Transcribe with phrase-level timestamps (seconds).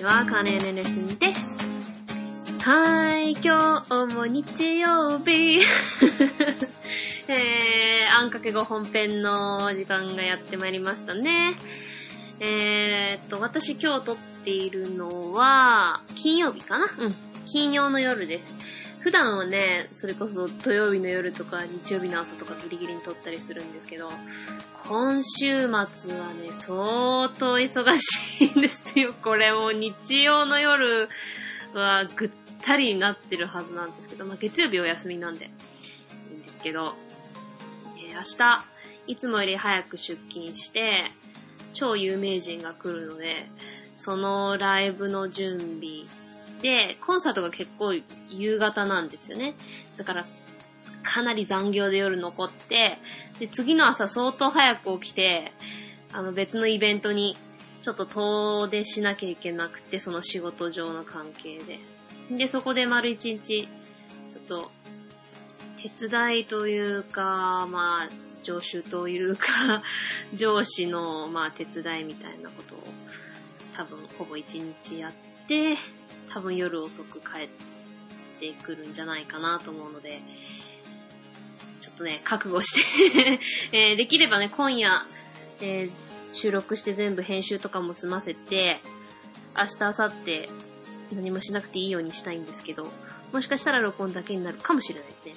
[0.00, 1.46] ちは、カーネーネスンです。
[2.66, 5.60] はい、今日も日曜日。
[7.28, 11.54] えー、あんかけご本編の時間がやってまいりましたね。
[12.40, 16.86] えーっと、私今日撮っているのは、金曜日かな？
[16.86, 17.14] うん。
[17.44, 18.54] 金曜の夜です。
[19.00, 24.10] 普段はね、それこそ土曜日の夜とか日曜日の朝とかギリギリに撮ったりするんですけど、
[24.86, 25.90] 今週末はね、
[26.52, 29.14] 相当忙しいんですよ。
[29.22, 31.08] これも日曜の夜
[31.74, 32.30] はぐっ
[32.62, 36.94] たりになってるはずなんですけど、まあ月曜日お休みなんでいいんですけど、
[37.96, 38.64] えー明日、
[39.06, 41.04] いつもより早く出勤して、
[41.72, 43.46] 超有名人が来るので、
[43.96, 46.04] そのライブの準備
[46.62, 47.94] で、コンサートが結構
[48.28, 49.54] 夕方なんですよね。
[49.96, 50.26] だから、
[51.02, 52.98] かなり残業で夜残って、
[53.38, 55.52] で、次の朝相当早く起きて、
[56.12, 57.36] あの別のイベントに
[57.82, 61.78] ちょっと遠出しなきゃいけなくて、その仕事上の関係で。
[62.36, 64.70] で、そこで丸一日、ちょっと、
[65.82, 68.08] 手伝いというか、まあ、
[68.42, 69.82] 助手というか、
[70.34, 72.78] 上司の、まあ、手伝いみたいなことを、
[73.76, 75.12] 多分、ほぼ一日やっ
[75.48, 75.78] て、
[76.32, 77.48] 多分夜遅く帰っ
[78.40, 80.20] てくるんじゃないかなと思うので、
[81.80, 83.40] ちょっとね、覚悟して、
[83.72, 85.06] えーできればね、今夜、
[85.60, 88.80] えー収録して全部編集とかも済ませて、
[89.56, 90.48] 明日、明後日、
[91.14, 92.86] 何もしなくていいようにしたいんですけど、
[93.32, 95.34] もしかしたら録音だけになるかもしれないですね。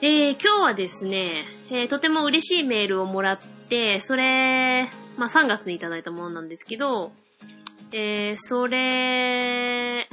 [0.00, 7.12] えー、今日はですね、えーとても嬉しいメールをもらって、それ、まあ、3月にいただいたものなんですけど、
[7.94, 10.08] えー、それ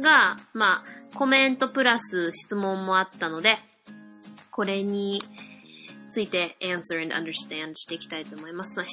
[0.00, 3.58] が、まあ、コメントプラス質問もあったので、
[4.50, 5.22] これに
[6.10, 8.76] ついて answer and understand していきたいと思います。
[8.76, 8.86] まあ、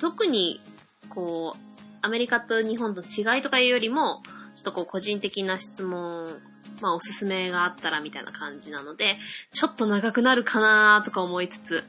[0.00, 0.60] 特に、
[1.08, 1.58] こう、
[2.00, 4.22] アメリカと日本と違いとかいうよりも、
[4.56, 6.40] ちょっとこう個人的な質問、
[6.80, 9.18] まあおすすめがあったらみたいな感じなので、
[9.52, 11.84] ちょっと長くなるかなとか思いつつ、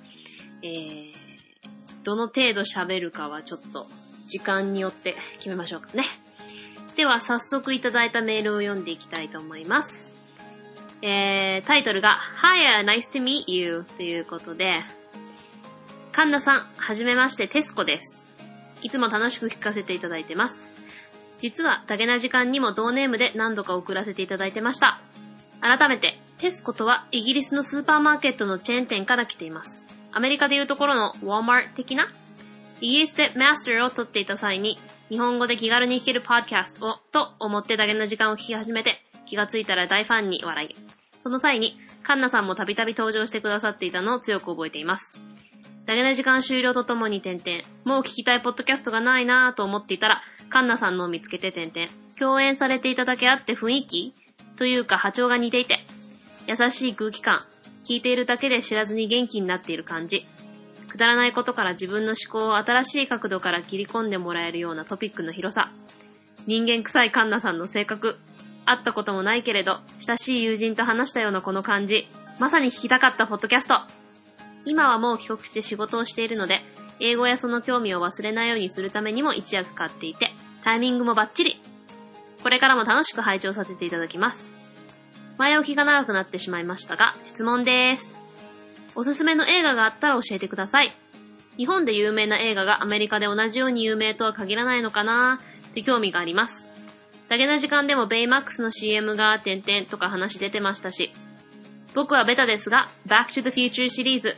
[0.63, 1.13] えー、
[2.03, 3.87] どの程度喋るかはちょっと
[4.29, 6.05] 時間によって決めましょうかね。
[6.95, 9.97] では早速いただいたメールを読んでいきたいと思います。
[11.01, 14.83] えー、タイトルが Hiya, nice to meet you ということで、
[16.11, 18.19] カンナさん、はじめまして、テスコです。
[18.81, 20.59] いつも楽しく聞かせていただいてます。
[21.39, 24.99] 実は、ダゲな時間にも同ネームで何度か送らせていただいてました。
[25.61, 29.85] 改めて、テスコとはイギリスのスーパーマーケットのチェーン店から来ています。
[30.11, 32.09] アメリカでいうところの Walmart 的な
[32.81, 34.77] イギリスでマスターを取っていた際に、
[35.09, 40.75] 日本語で気軽に弾けるポッドキャストを、と思ってダゲな時間を聞き始めて、気がついたら大ファンに笑い。
[41.21, 45.19] その際に、カンナさんもたびたび登場してくださっていたのを強く覚えています。
[45.85, 54.13] ダゲな時間終了とともに点々、もう聞きたいポッドキャストがないなぁと思っていたら、カンナさんのを見つけて点々、共演されていただけあって雰囲気
[54.57, 55.79] というか波長が似ていて、
[56.47, 57.41] 優しい空気感、
[57.87, 60.25] 聞いているだけで知らずに元気になっている感じ、
[60.89, 65.71] くだらないことから自分の思考を新しい角度から切り込んでもらえるようなトピックの広さ、
[66.47, 68.17] 人間臭いカンナさんの性格、
[68.65, 72.07] 会ったこともないけれど、親しい友人と話したようなこの感じ、
[72.39, 73.79] まさに聞きたかったポッドキャスト。
[74.65, 76.61] 今はもう帰国して仕事をしているので、
[76.99, 80.31] 英語やその興味を忘れないようにするためにも一役買っていて、
[80.63, 81.61] タイミングもバッチリ。
[82.43, 84.45] これからも楽しく拝聴させていただきます。
[85.37, 88.18] 前置きが長くなってしまいましたが、質問です。
[88.95, 90.91] おすすめの映画があったら教えてください。
[91.57, 95.39] 日本で有名な映画がアメリカで同じように有名とは限らないのかな
[95.69, 96.67] って興味があります。
[97.27, 101.11] だけな時間でもベイマックスの CM が点々とか話出てましたし、
[101.93, 104.35] 僕はベタですが、Back to the Future シリーズ。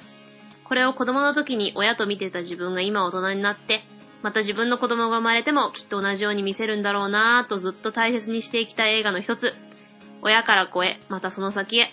[0.64, 3.84] これを子供の時に親と見てた自分が今大人になって、
[4.22, 9.54] また自分の子供が生まれてもきっと同じように見せるんだろうなぁとずっと大切にしていきたい映画の一つ。
[10.22, 11.92] 親から子へ、またその先へ。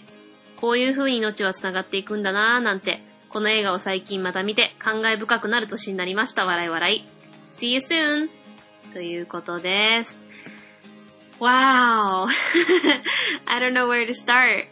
[0.61, 6.45] こういう風に命は繋がっていくんだなぁなんて、この映画を最近また見て感慨深くなる年になりました。
[6.45, 7.05] 笑い笑い。
[7.57, 8.29] See you soon!
[8.93, 10.23] ということです。
[11.39, 12.27] Wow!
[13.47, 14.67] I don't know where to start.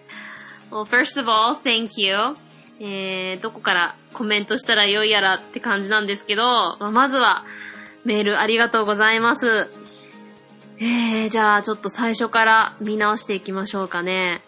[0.70, 2.36] Well, first of all, thank you.
[2.80, 7.44] えー、どこからコメントしたらよいやらって感じなんですけど、まあ、まずは
[8.04, 9.68] メールありがとうございます。
[10.78, 14.42] えー、じゃあちょっと最初から見直していきましょうかね。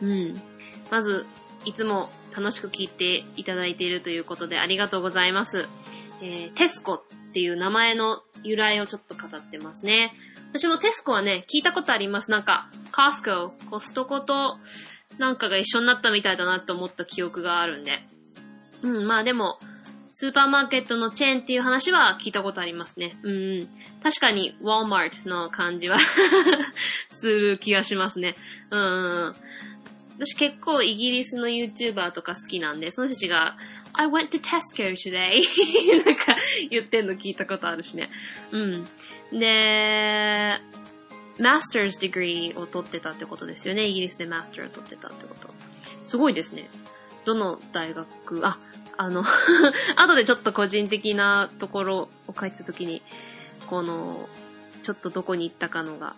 [0.00, 0.42] うん。
[0.90, 1.26] まず、
[1.64, 5.68] いつも楽しく聞いていただいているということでありがとうございます。
[6.22, 10.12] えー、テスコっていう名前の由来をちょっと語ってますね。
[10.52, 12.30] 私もテスコはね、聞いたことあります。
[12.30, 14.58] なんか、カスコ、コストコと
[15.18, 18.00] なんかが一緒になったみたいだなって思った記憶があるんで。
[18.82, 19.58] うん、まあでも、
[20.12, 23.18] スーパーマーケットのチェーンっていう話は聞いたことありますね。
[23.22, 23.68] うん。
[24.02, 25.98] 確かに、ウォーマートの感じは
[27.10, 28.34] する気がしますね。
[28.70, 29.34] うん。
[30.18, 33.56] 私結構イギリスの YouTuber とか好きなんで、その人たちが、
[33.92, 35.42] I went to Tesco today
[36.04, 36.36] なんか
[36.70, 38.08] 言ってんの聞いたことあるしね。
[38.52, 38.86] うん。
[39.38, 40.58] で、
[41.38, 43.86] Master's degree を取ってたってことですよね。
[43.86, 45.48] イギリスで Master を取ってたってこと。
[46.06, 46.68] すごいですね。
[47.24, 48.58] どの大学、あ、
[48.96, 49.22] あの
[49.96, 53.02] 後でちょっと個人的なところを書いてた時に、
[53.66, 54.28] この、
[54.82, 56.14] ちょっとどこに行ったかのが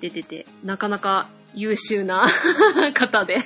[0.00, 2.28] 出てて、なかなか優秀な
[2.94, 3.38] 方で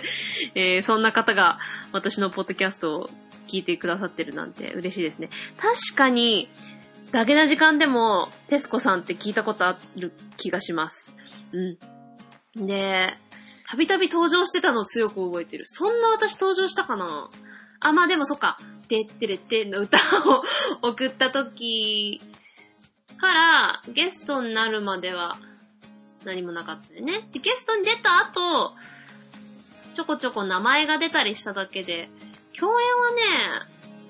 [0.54, 1.58] えー、そんな方が
[1.92, 3.10] 私のポッドキャストを
[3.48, 5.28] 聞いてくださってるなんて嬉しいですね。
[5.58, 6.48] 確かに、
[7.10, 11.14] だけな時間でも、テスコさんって聞いたことある気がします。
[11.52, 12.66] うん。
[12.66, 13.16] で、
[13.68, 15.64] たびたび登場してたのを強く覚えてる。
[15.66, 17.28] そんな私登場したかな？
[17.80, 18.56] あ、まあでもそっか。
[18.88, 19.98] てってれっての歌
[20.28, 20.42] を
[20.82, 22.20] 送った時
[23.18, 25.36] から、ゲストになるまでは
[26.24, 27.28] 何もなかったよね。
[27.32, 28.74] で、ゲストに出た後、
[29.94, 32.08] ちょこちょこ名前が出たりしただけで、
[32.58, 33.22] 共演はね、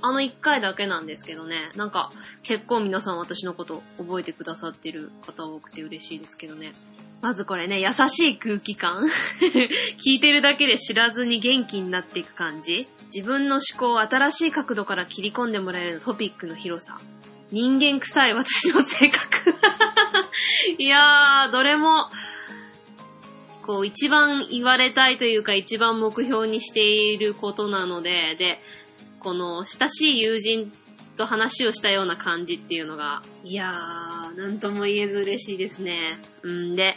[0.00, 1.70] あの一回だけなんですけどね。
[1.76, 2.10] なんか、
[2.42, 6.72] 結構皆さん私のこと覚えてくださってる方多くて嬉しいですけどね。
[7.20, 9.06] まずこれね、優しい空気感
[10.04, 16.98] 聞いてるだけで知らずに元気になっていく感じ自分の思考を新しい角度から切り込んでもらえるトピックの広さ。
[17.52, 19.54] 人間臭い私の性格
[20.78, 22.08] いやー、どれも、
[23.66, 28.60] こう、一番言われたいというか、一番目標にしていることなので、で、
[29.20, 30.72] この、親しい友人
[31.16, 36.18] と話をしたような感じっていうのが、いやー、なんとも言えず嬉しいですね。
[36.42, 36.96] うんで、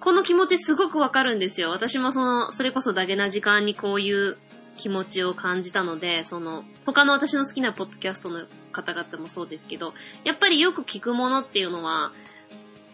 [0.00, 1.70] この気持ちすごくわかるんですよ。
[1.70, 4.36] 私もその、それこそダゲな時間にこういう
[4.76, 9.94] 気持ちを感じたので、その、他の私の好きなポッドキャストの方々もそうですけど、
[10.24, 12.12] やっぱりよく聞くものっていうのは、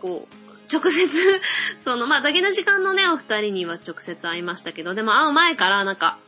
[0.01, 1.09] こう、直接
[1.85, 6.19] その、まあ、だけな時間のね、お二人には直接会いましたけど、でも会う前からなんか、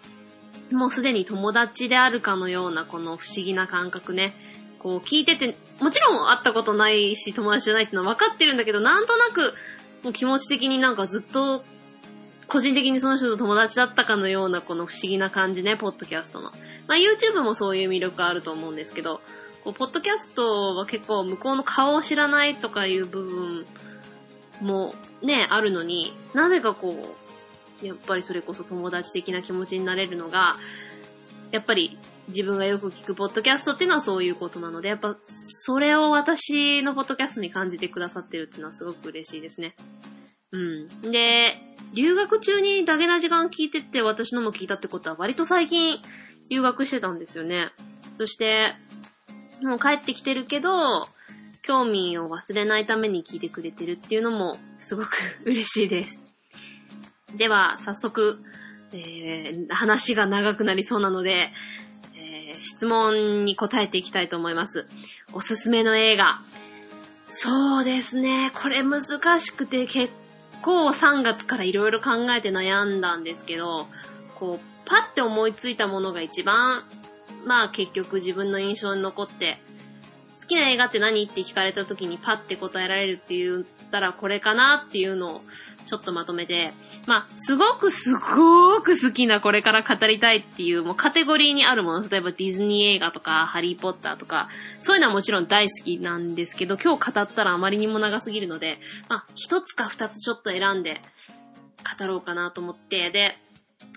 [0.73, 4.35] もうすでに友達であるかのようなこの不思議な感覚ね、
[4.79, 9.55] こう聞いてて、もちろん会ったことないし友達じゃないってのは分かってるんだけど、なんとなく、
[10.03, 11.65] もう気持ち的になんかずっと
[12.49, 16.51] 個人的にその人と友達だったかのようなこの不思議な感じね、ポッドキャストの。
[16.87, 19.21] まあ YouTube もそういう魅力あると思うんですけど、
[19.65, 23.67] こうポッドキャストは結構向こうの顔を知らないとかいう部分
[24.61, 27.17] もね、あるのに、なぜかこ
[27.83, 30.57] う、やっぱりそれこそ友達的な気持ちになれるのが、
[31.51, 31.99] やっぱり
[32.29, 39.75] 自分がよく聞くポッドキャストっていうのはそういうことなので、やっぱそれを私のポッドキャストに感じてくださってるっていうのはすごく嬉しいですね。
[40.53, 41.11] うん。
[41.11, 41.57] で、
[41.95, 45.99] 留学中にダゲな時間聞いてて私のも聞いたってことは割と最近
[46.49, 47.71] 留学してたんですよね。
[48.19, 48.75] そして、
[49.65, 51.09] もう帰ってきてるけど、
[51.63, 55.11] 興味を忘れないために聞いてくれてるっていうのもすごく
[55.45, 56.27] 嬉しいです。
[57.37, 58.39] では、早速、
[58.93, 61.51] えー、話が長くなりそうなので、
[62.15, 64.87] えー、質問に答えていきたいと思います。
[65.33, 66.41] おすすめの映画。
[67.29, 68.53] そうですね。
[68.61, 69.01] これ難
[69.41, 70.13] しくて結
[70.61, 73.87] 構3月からいろいろ考えて悩んだんですけど、
[74.39, 76.85] こう、パッて思いついたものが一番、
[77.47, 79.59] まあ結局自分の印象に残って、
[80.41, 85.41] 好きな映画って何って聞かれた時にパッて答えられるって言ったらこれかなっていうのを
[85.87, 86.73] ちょっとまとめて、
[87.07, 94.49] まあ、すごくすごく好きなこれから語りたいっていうもうカテゴリーにあるもの、例えばディズニー映画とかハリーポッターとか、
[94.81, 101.01] そういうのはもちろん大好きなんですけど、今日語ったらあまりにも長すぎるので、まあ、一つか二つちょっと選んで
[101.99, 103.39] 語ろうかなと思って、で、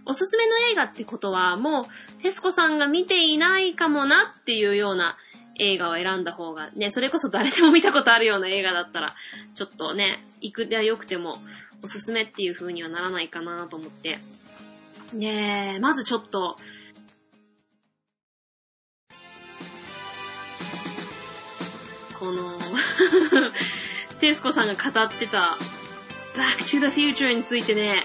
[0.05, 5.17] おすすめの映画ってことは、もう、テスコさんが見ていないかもなっていうような
[5.57, 9.15] 映画を選んだ方が、ね、それこそ誰でも見たことあるような映画だったら、
[9.55, 11.37] ちょっとね、いくら良くても、
[11.83, 14.19] おすすめっていう風にはならないかなと思って。
[15.13, 16.57] で、まずちょっと、
[22.19, 22.57] この
[24.19, 25.57] テスコさんが語ってた、
[26.35, 28.03] Back to the Future についてね、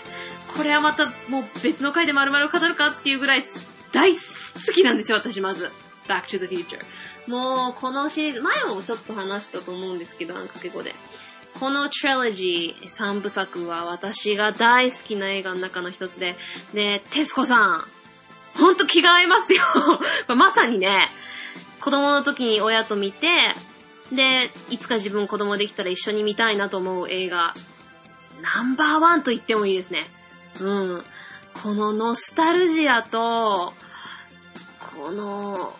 [0.57, 3.45] これはまたもう別の回で丸々語るかっていうぐらい
[3.92, 4.21] 大好
[4.75, 5.71] きなんですよ、私まず。
[6.07, 6.78] Back to the Future。
[7.28, 10.95] もう、このシリーズ、前もちょっと話したと思うんですけど、あの掛け語で。
[11.59, 16.37] このトレロジー3部作は私が大好きな映画の中の一つで、
[16.73, 17.85] で、テスコさん、
[18.59, 19.62] ほんと気が合いますよ
[20.35, 21.09] まさにね、
[21.80, 23.54] 子供の時に親と見て、
[24.12, 27.54] で、いつか自分子供できたら一緒に見たいなと思う映画、
[28.40, 30.07] ナンバーワンと言ってもいいですね。
[30.66, 31.04] うん。
[31.62, 33.72] このノスタルジアと、
[34.96, 35.74] この、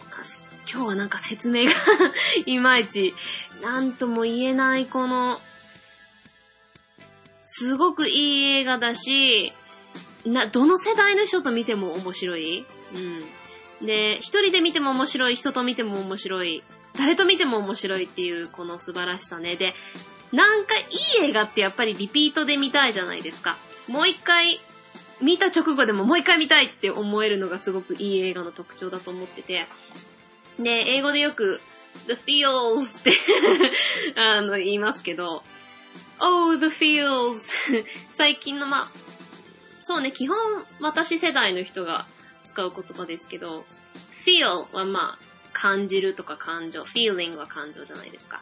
[0.73, 1.73] 今日はなんか説明が
[2.47, 3.15] いまいち、
[3.63, 5.41] なんとも言えないこの、
[7.43, 9.53] すごくいい映画だし、
[10.25, 12.65] な、どの世代の人と見ても面白い？
[13.81, 13.87] うん。
[13.87, 16.63] で、一人で見ても面白い、人と見ても面白い、
[16.97, 19.57] 誰と見ても面白いっていうこの素晴らしさね。
[19.57, 19.75] で、
[20.33, 20.83] なんかい
[21.23, 23.57] い映画ってやっぱりリピートで見たいじゃないですか。
[23.89, 24.61] もう一回、
[25.23, 29.67] 見た直後でももう一回見たいって思えるのがすごくいい映画の特徴だと思ってて。
[30.59, 31.61] で、英語でよく、
[32.07, 33.13] the feels って
[34.21, 35.43] あの、言いますけど、
[36.21, 37.39] oh, the feels
[38.13, 38.91] 最近のま、
[39.81, 40.37] そうね、基本
[40.81, 42.07] 私世代の人が
[42.45, 43.65] 使う言葉ですけど、
[44.25, 48.41] feel はまあ、感じるとか感情、feeling は感情じゃないですか。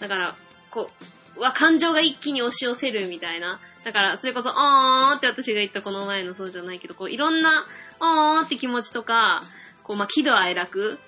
[0.00, 0.36] だから、
[0.70, 1.04] こう、
[1.38, 3.60] は感情が一気に押し寄せるみたいな。
[3.84, 7.66] だから、それこそ、あーって私が言ったこの前のそうじゃないけど、こう、いろんな、
[8.00, 9.42] あーって気持ちとか、
[9.82, 10.98] こう、まあ、喜怒哀楽、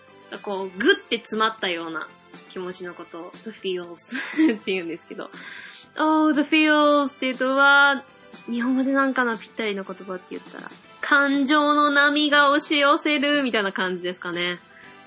[0.42, 2.06] こう、ぐって詰まったような
[2.50, 3.94] 気持ちのことを、the feels
[4.54, 5.30] って言うんですけど、
[5.99, 8.04] oh, the feels って言うと、は、
[8.47, 10.70] 日本語でなんかなぴったりの言葉って言ったら、
[11.00, 14.58] 感情の波が押し寄せるみたいな感じですかね。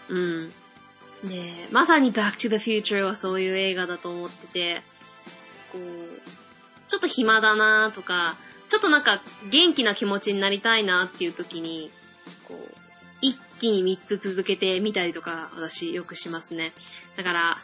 [0.09, 0.49] うん。
[1.23, 4.81] で、まさに Back to the Future はそういう映画だと思ってて、
[5.71, 6.21] こう、
[6.87, 8.35] ちょっと暇だなとか、
[8.67, 11.91] ちょっとなんか元気な気持ちになりたいなっていう時に、
[12.47, 12.75] こう、
[13.21, 16.73] 一気に3つ続けてみたりとか私よくしますね。
[17.15, 17.57] だから、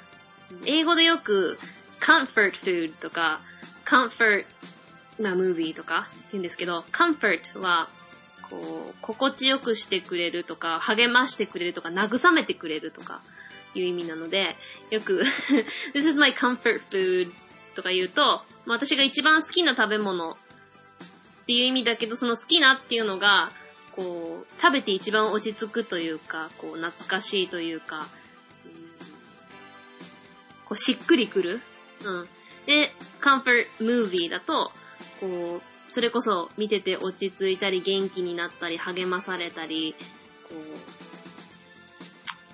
[0.65, 1.59] 英語でよく
[1.99, 3.41] comfort food とか
[3.85, 4.45] comfort
[5.19, 7.89] なムービーとか言うんですけど、comfort は
[8.49, 13.21] こう、心地よくしてくれるとか、励ましてくれるとか、慰めてくれるとか、
[13.75, 14.55] いう意味なので、
[14.89, 15.23] よく
[15.93, 17.31] This is my comfort food
[17.77, 20.35] とか言うと、私が一番好きな食べ物っ
[21.45, 23.51] ていう意味だけど、その好きなっていうのが、
[23.91, 28.03] こう、食べて一番落ち着くというか、こう、懐かしいというか、うん、
[30.65, 31.61] こう、しっくりくる。
[32.03, 32.27] うん。
[32.65, 32.91] で、
[33.21, 34.71] comfort movie だと、
[35.21, 39.95] こう、それこそ見てて落ち着いたり元気になったり励まされたり、
[40.49, 40.55] こ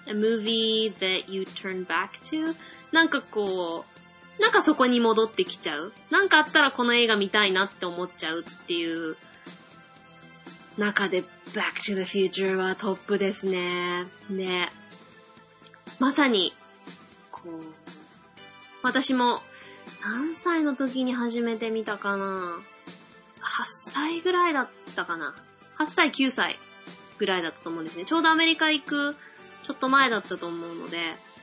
[0.06, 2.56] う、a movie that you turn back to
[2.92, 3.93] なんかこう、
[4.40, 5.94] なんかそこに戻ってきちゃう。
[6.10, 9.16] なんかあったらこの映画見たいなって思っちゃうっていう
[10.78, 11.22] 中で
[11.54, 14.06] Back to the Future はトップですね。
[14.30, 14.72] ね。
[16.00, 16.54] まさに、
[17.32, 17.52] こう、
[18.82, 19.42] 私も
[20.02, 22.58] 何歳の時に初めて見たかな
[23.40, 25.36] 8歳ぐらいだったかな。
[25.78, 26.58] 8歳、9歳
[27.18, 28.06] ぐらいだったと思うんですね。
[28.06, 29.16] ちょうどアメリカ行く
[29.63, 30.98] ちょっと前だったと思うので、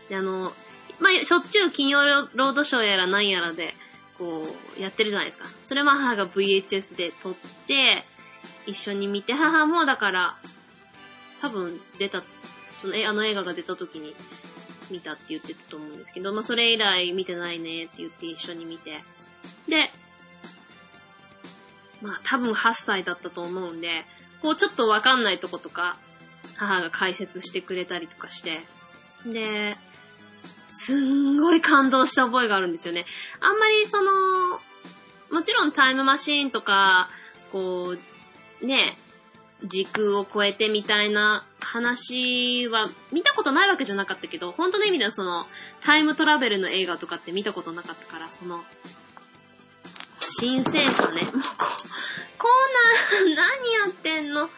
[0.09, 0.52] で、あの、
[1.00, 2.04] まあ、しょっちゅう金曜
[2.35, 3.75] ロードショーやら何やらで、
[4.19, 4.47] こ
[4.78, 5.47] う、やってるじゃないですか。
[5.64, 7.35] それは母が VHS で撮っ
[7.66, 8.04] て、
[8.66, 10.37] 一緒に見て、母もだから、
[11.40, 12.23] 多分出た、
[12.83, 14.14] その、え、あの映画が出た時に
[14.90, 19.02] 見たって言ってたと思うんですけど、まあ、それ以来見てないねって言って一緒に見て。
[19.69, 19.90] で、
[22.02, 24.04] まあ多分8歳だったと思うんで、
[24.42, 25.97] こうちょっとわかんないとことか、
[26.57, 28.61] 母が解説してくれたりとかして、
[29.26, 29.76] で、
[30.70, 33.04] すんごい感動した覚えがあるんですよね。
[33.40, 34.10] あんまりその、
[35.30, 37.10] もちろんタイムマシーンとか、
[37.52, 37.96] こ
[38.62, 38.96] う、ね、
[39.64, 45.46] 時空を超えてみたいな話は見たことないわけじゃなかったけど、本当の意味ではその、
[45.82, 48.64] タイムトラベルの映画とかって見たことなかったから、その、
[50.20, 51.22] 新鮮さね。
[51.22, 51.42] もうこう、
[52.38, 52.48] こ
[53.26, 54.48] んな、何やってんの？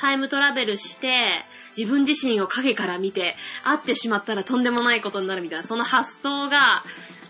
[0.00, 1.44] タイムトラベルして、
[1.76, 6.82] 自分自身を影から見て、会ってしまったらとんでもないことになるみたいな、その発想が、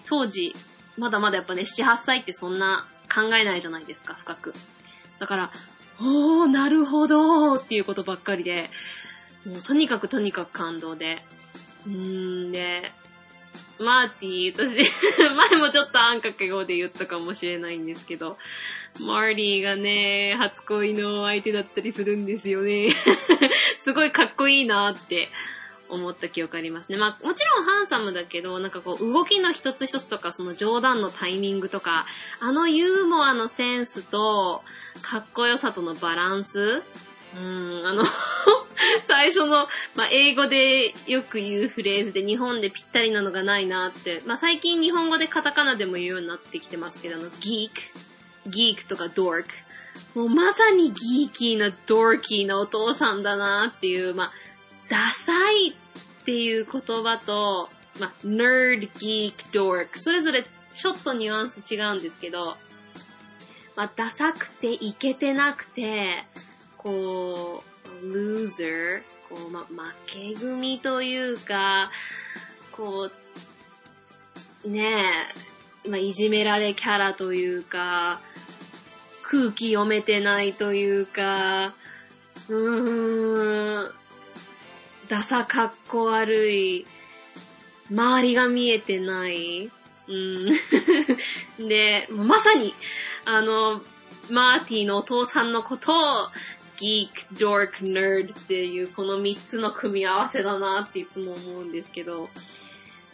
[0.07, 0.55] 当時、
[0.97, 4.55] まだまだやっぱね、7、8歳ってそんな考えないじゃないですか、深く。
[5.19, 5.50] だから、
[6.00, 8.71] おー、なるほどーっていうことばっかりで、
[9.45, 11.23] もうとにかくとにかく感動で。
[11.87, 12.93] うーん、で、
[13.80, 14.90] マーティー、私、
[15.50, 18.38] 前もちょっとあんかけ語で言ったかもしれないんですけど、
[19.00, 22.94] マーティーがね、初恋の相手だったりするんですよね。
[23.78, 25.30] すごいかっこいいなって
[25.88, 26.99] 思った記憶ありますね。
[26.99, 32.06] まあ、もちろんハンサムだけど、なんかこう、動きの一つ一つとか、その冗談のタイミングとか、
[32.40, 34.62] あのユーモアのセンスと、
[35.02, 36.82] かっこよさとのバランス
[37.37, 38.04] うん、あの
[39.06, 49.49] 最初の、まあ、英語でよく言うフレーズで日本でぴったりなのがないなって、まあ、最近日本語でカタカナでも言うようになってきてますけど、あの、ギーク、ギークとかドーク。
[50.14, 54.32] もうまさにギーキーなドーキーなお父さんだなっていう、まあ、
[54.88, 57.68] ダサいっていう言葉と、
[58.00, 59.99] まあ、nerd, geek, dork。
[60.00, 60.44] それぞれ
[60.75, 62.56] ちょっとニュアンス違うんですけど、
[63.76, 66.25] まあ、ダサくてイケてなくて、
[66.82, 67.62] こ
[68.02, 69.66] う、loser、こう、ま、負
[70.06, 71.90] け組というか、
[72.72, 73.10] こ
[74.64, 75.04] う、ね
[75.84, 78.20] え、まあ、いじめられキャラというか、
[79.22, 81.75] 空気読めてないというか、
[82.49, 83.92] うーん、
[85.08, 86.87] ダサかっこ悪い、
[87.90, 89.70] 周りが見えてない、
[90.08, 90.49] うん。
[91.68, 92.75] で、まさに、
[93.26, 93.82] あの、
[94.30, 96.28] マーティのお父さんのことを、
[96.80, 102.28] geek, dork, nerd っていうこの三つの組み合わせだなっていつも思うんですけど、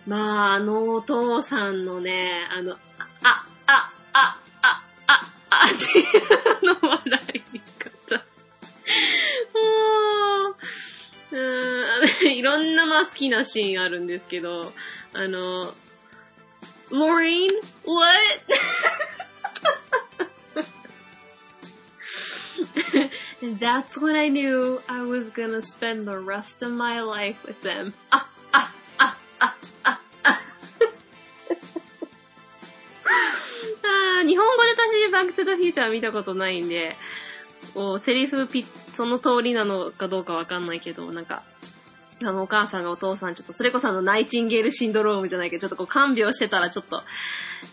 [0.06, 2.76] まあ、あのお父さんのね、あの、あ、
[3.25, 7.20] あ、あ、あ、あ、あ、あっていうの笑
[7.52, 8.25] い方。
[11.32, 14.73] う、んいろんなまあ好きなシーンあるんですけど、
[15.12, 15.75] あの、
[16.90, 17.49] Maureen,
[17.85, 18.46] what?
[23.47, 27.62] And that's when I knew I was gonna spend the rest of my life with
[27.62, 27.95] them.
[28.11, 30.41] あ、あ、あ、あ、あ、あ。
[34.19, 36.97] あ日本語で私、バックトゥザフューチャー見たことないんで、
[37.73, 41.45] こう、セリフピその通りなのかどうかわかんないけど、なんか、
[42.21, 47.05] あの、お母さんがお父さん、ちょっと、それこそあの、ナイチンゲールシンドロームじゃないけど、ちょっとこう、看病してたら、ちょっと、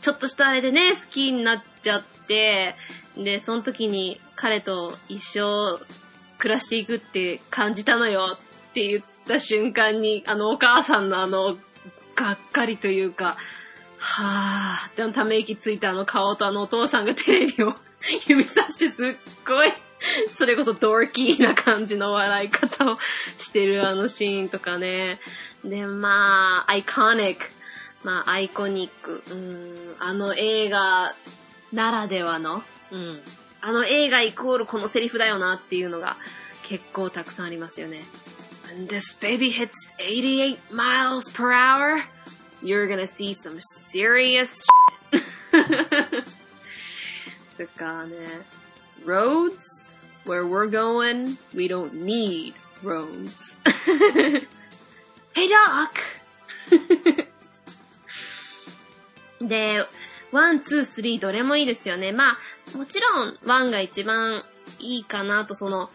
[0.02, 2.76] ちょっとしたあれでね、好きになっちゃって、
[3.18, 5.80] で、その時に彼と一生
[6.38, 11.56] 暮らしていくって感じたのよって言った瞬間に、あの、お母さんのあの、
[12.14, 13.38] がっかりというか、
[14.00, 17.74] はぁーってため息ついたあの顔とあのお父さんがテレビを
[18.28, 19.16] 指さしてすっ
[19.48, 19.72] ごい、
[20.36, 22.98] それこそドーキーな感じの笑い方を
[23.38, 25.22] してるあのシーンとかね。
[25.64, 27.46] で、まあ、アイコニック。
[28.04, 29.24] まあ、アイコニック。
[29.32, 31.16] うん、あの映画
[31.72, 33.22] ならではの、うん。
[33.63, 36.17] あの映画イコールこのセリフだよなっていうのが
[36.65, 38.01] 結構たくさんありますよね。
[38.69, 42.03] When this baby hits 88 miles per hour,
[42.63, 44.65] you're gonna see some serious
[45.11, 45.25] shit.
[47.57, 48.15] とかね、
[49.05, 53.57] roads where we're going, we don't need roads.
[55.35, 55.91] hey doc!
[59.41, 59.85] で、
[60.34, 62.12] ワン、ツー、スリーどれもいいですよね。
[62.12, 62.38] ま
[62.74, 64.44] あ、もちろん、ワンが一番
[64.80, 65.90] いいかなと、その、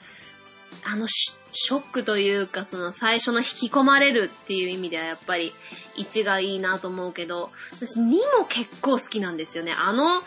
[0.85, 5.53] あのシ、ショックというか、その最初の引き込まれるっていう意味ではやっぱり
[5.97, 8.03] 1がいいなと思うけど、私2
[8.39, 9.73] も結構好きなんですよね。
[9.73, 10.23] あの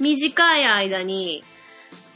[0.00, 1.42] 短い間に、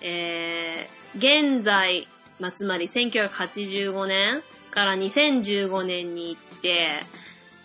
[0.01, 2.07] えー、現在、
[2.39, 6.89] まあ、つまり1985年から2015年に行って、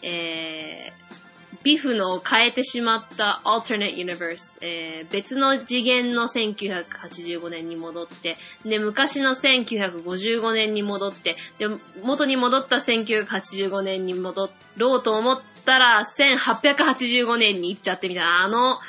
[0.01, 1.26] えー、
[1.67, 11.67] ビフの変えてしまった alternate universe、えー、別の次元の1985年に戻って、で、昔の1955年に戻って、で、
[12.01, 18.79] 元に戻った1985年に戻ろうと思ったら、1885年に行っちゃってみたいな、あの、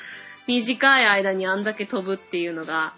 [0.46, 2.92] 短い間にあんだけ飛ぶっていうのが、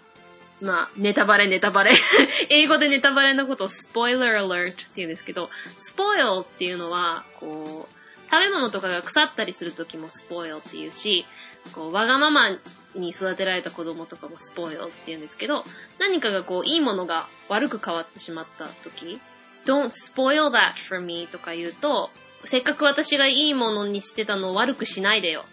[0.61, 1.97] まあ、ネタバレネタバレ。
[2.49, 8.00] 英語でネタバレのことを spoiler alert って言うんですけど、spoil っていうのは、こう、
[8.31, 11.25] 食べ物とかが腐ったりするときも spoil って言うし、
[11.73, 12.49] こう、わがまま
[12.95, 15.65] に育てられた子供とかも spoil って言うんですけど、
[15.99, 19.19] 何かがこう、いいものが悪く変わってしまったとき、
[19.65, 22.09] don't spoil that for me とか言うと、
[22.45, 25.43] せっかく私がいいものにしてたのを悪くしないでよ。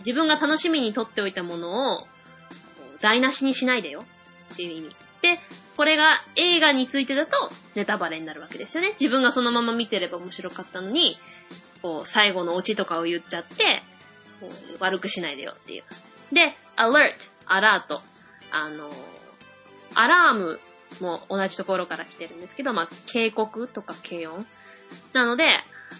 [0.00, 2.06] 自分が楽しみにとっておいたものを、
[3.00, 4.02] 台無しにしないでよ。
[4.54, 4.96] っていう意味。
[5.20, 5.38] で、
[5.76, 7.32] これが映画についてだと
[7.74, 8.92] ネタバレになるわけですよね。
[8.92, 11.18] 自分がそのまま見てれば面白かったのに、
[11.82, 13.82] こう、最後のオチとかを言っちゃって、
[14.40, 15.84] こう悪くしないでよっていう。
[16.34, 17.14] で、alert、
[17.46, 18.00] アラート。
[18.50, 18.90] あの、
[19.94, 20.60] アラーム
[21.00, 24.46] も同じところから来てるんですけど、まあ、警告とか軽音。
[25.12, 25.44] なので、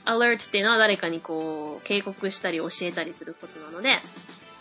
[0.05, 3.93] alert っていうのは誰かにこう、警告したり教えたりすることなので、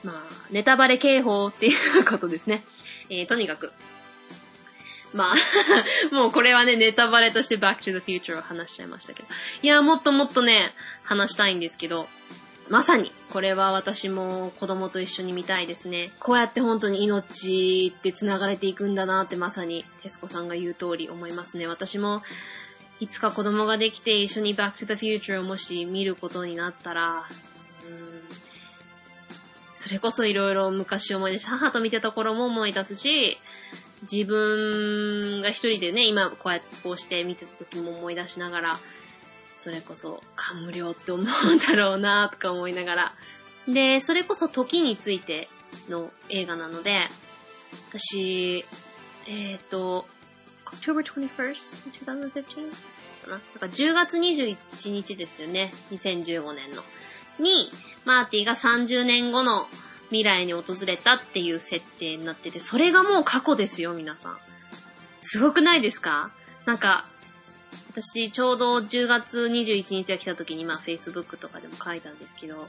[0.04, 0.16] まあ、
[0.52, 2.64] ネタバレ警報っていうことですね。
[3.10, 3.72] えー、とにかく。
[5.16, 5.36] まあ、
[6.14, 9.30] もうこれはね、ネタバレとして Back to the Future を話しちゃいましたけど。
[9.64, 10.74] いや、もっともっとね、
[11.04, 12.08] 話したいんですけど、
[12.70, 16.12] まさに、これは私も子供と一緒に見たいですね。
[16.20, 21.66] こうやって本当に命って繋がれていくんだなってまさに、テスコさんが言う通り思いますね。
[21.66, 22.22] 私も、
[23.00, 27.26] いつか子供ができて一緒に Back to the Future をもし見ることになったら、
[27.88, 28.26] うん
[29.86, 33.38] それこそいろいろ昔思い出し、母と見てた頃も思い出すし、
[34.04, 38.80] 自分が一人でね、今こうやってこうして見てた時も思い出しながら、
[39.58, 43.14] それこそ感無量って思うんだろうなとか思いながら。
[43.68, 45.48] で、それこそ時について
[45.90, 47.00] の映画なので、
[47.92, 48.66] 私、
[49.28, 50.06] えっ、と、
[50.66, 52.96] October 21st, 2015?
[53.26, 53.32] かな？
[53.32, 55.72] なんか10月21日ですよね。
[55.92, 56.84] 2015年の。
[57.40, 57.72] に、
[58.06, 59.68] マーティが30年後の
[60.06, 64.38] 未来に訪れたっていう設定になってて、それがもう過去ですよ、皆さん。
[65.22, 66.32] すごくないですか？
[66.66, 67.06] なんか、
[67.92, 72.68] 私、ちょうど10月21日が来た時に、まあ、Facebook とかでも書いたんですけど、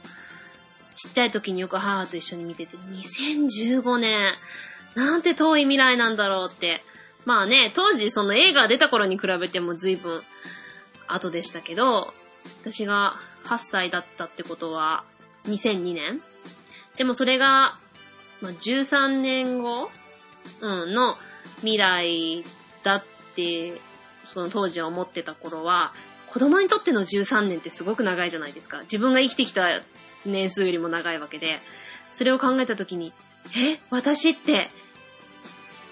[0.95, 4.33] ちっちゃい時によく母と一緒に見てて、2015年、
[4.95, 6.83] なんて遠い未来なんだろうって。
[7.25, 10.21] まあね、当時その映画出た頃に比べても随分
[11.07, 12.13] 後でしたけど、
[12.61, 15.03] 私が8歳だったってことは
[15.45, 16.21] 2002年
[16.97, 17.75] でもそれが、
[18.41, 19.89] まあ、13年後、
[20.61, 21.15] うん、の
[21.57, 22.43] 未来
[22.83, 23.03] だっ
[23.35, 23.73] て、
[24.23, 25.93] その当時は思ってた頃は、
[26.27, 28.81] 子供にとっての13年ってすごく長いじゃないですか。
[28.81, 29.67] 自分が生きてきた
[30.25, 31.59] 年数よりも長いわけで、
[32.13, 33.13] それを考えた時に、
[33.55, 34.69] え、私って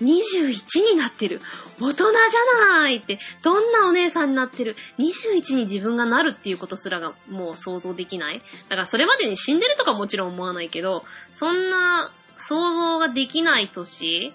[0.02, 1.42] 21になってる。
[1.80, 4.76] 大人じゃないって、どんなお姉さんになってる。
[4.98, 8.42] 21に自分がなるっていうことすらがもう想像できない。
[8.70, 11.04] だからそれまでに死んでるとかもちろん思わないけど、
[11.34, 14.34] そんな想像ができない年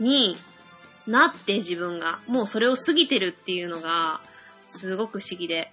[0.00, 0.36] に
[1.06, 4.20] なって自分が、もうそれを過ぎてるっていうのが、
[4.66, 5.72] すごく不思議で。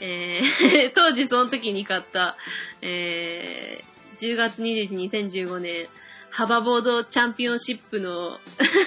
[0.00, 2.36] えー 当時その時に買った、
[2.82, 5.88] えー、10月21日2015年、
[6.30, 8.38] ハバボードチャンピオンシップの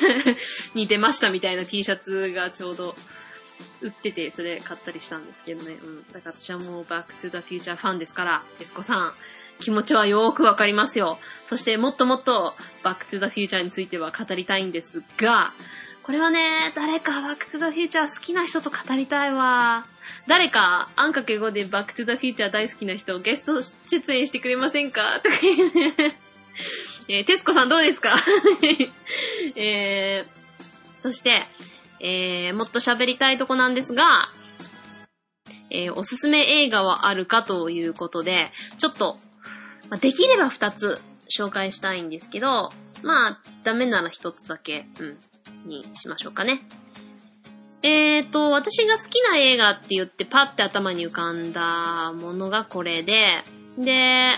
[0.73, 2.95] に出ましたみたいな T シャツがちょうど
[3.81, 5.77] 売ってて、それ買ったりしたんですけどね。
[5.83, 6.05] うん。
[6.11, 9.13] だから私はもうバックトゥザフューチャーファンですから、テスコさん、
[9.59, 11.19] 気持ちはよーくわかりますよ。
[11.49, 15.53] そしてもっともっとバックトゥザフューチャーについては語りたいんですが、
[16.03, 19.85] これはね、誰かバックトゥザフューチャー好きな人と語りたいわ。
[20.27, 25.19] 誰か、あんかけ語でバックトゥザフューチャー大好きな人を、ゲスト出演してくれませんか？
[25.23, 26.19] とか言うね。
[27.07, 28.15] えー、テスコさんどうですか？
[29.55, 31.45] えー、そして、
[31.99, 34.29] えー、もっと喋りたいとこなんですが、
[35.69, 39.17] えー、おすすめ映画はあるかということで、ちょっと、
[39.89, 41.01] まあ、できれば二つ
[41.35, 42.71] 紹介したいんですけど、
[43.03, 45.17] まあ、ダメなら一つだけ、うん、
[45.65, 46.61] にしましょうかね。
[47.83, 53.43] えーと、私が好きな映画って言ってパッて頭に浮かんだものがこれで、
[53.77, 54.35] で、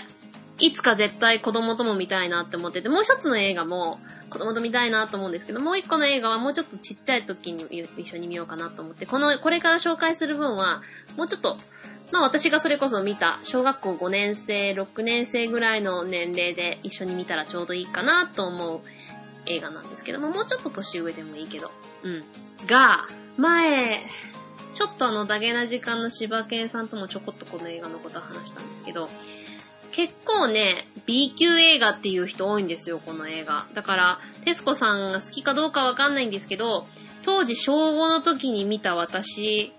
[0.64, 3.98] いつか絶対子供とも見たいなって思ってて、もう一つの映画も
[4.30, 7.66] 子供と見たいなと思うんですけど、もう一個の映画はもうちょっとちっちゃい時に
[7.98, 10.80] 一緒に見ようかなと思って、この、これから紹介する分は、
[11.18, 11.58] もうちょっと、
[12.12, 18.80] まあ私がそれこそ見た、小学校5年生、6年生ぐらいの年齢で一緒に見たらちょうどいいかなと思う
[19.44, 21.70] 映画なんですけども、もうちょっと年上でもいいけど。
[22.04, 22.24] うん。
[22.66, 23.04] が、
[23.36, 24.00] 前、
[24.74, 29.10] ちょっとあの、ダゲな時間の柴犬さんともちょこっとこの映画のことを話したんですけど、
[29.94, 33.64] 結構ね、B 級映画っていう人多いんですよ、この映画。
[33.74, 36.88] だから、テスコさんが好きかどうかわかんないんですけど、
[37.22, 39.72] 当時小5の時に見た私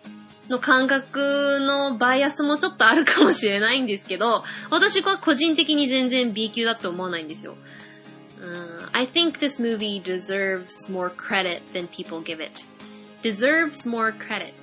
[0.48, 7.58] の感覚のバイアスもちょっとあるかもしれないんですけど、私は個人的に全然 B 級だって思わないんですよ。
[8.40, 12.66] Uh, I think this movie deserves more credit than people give it.
[13.22, 14.54] deserves more credit.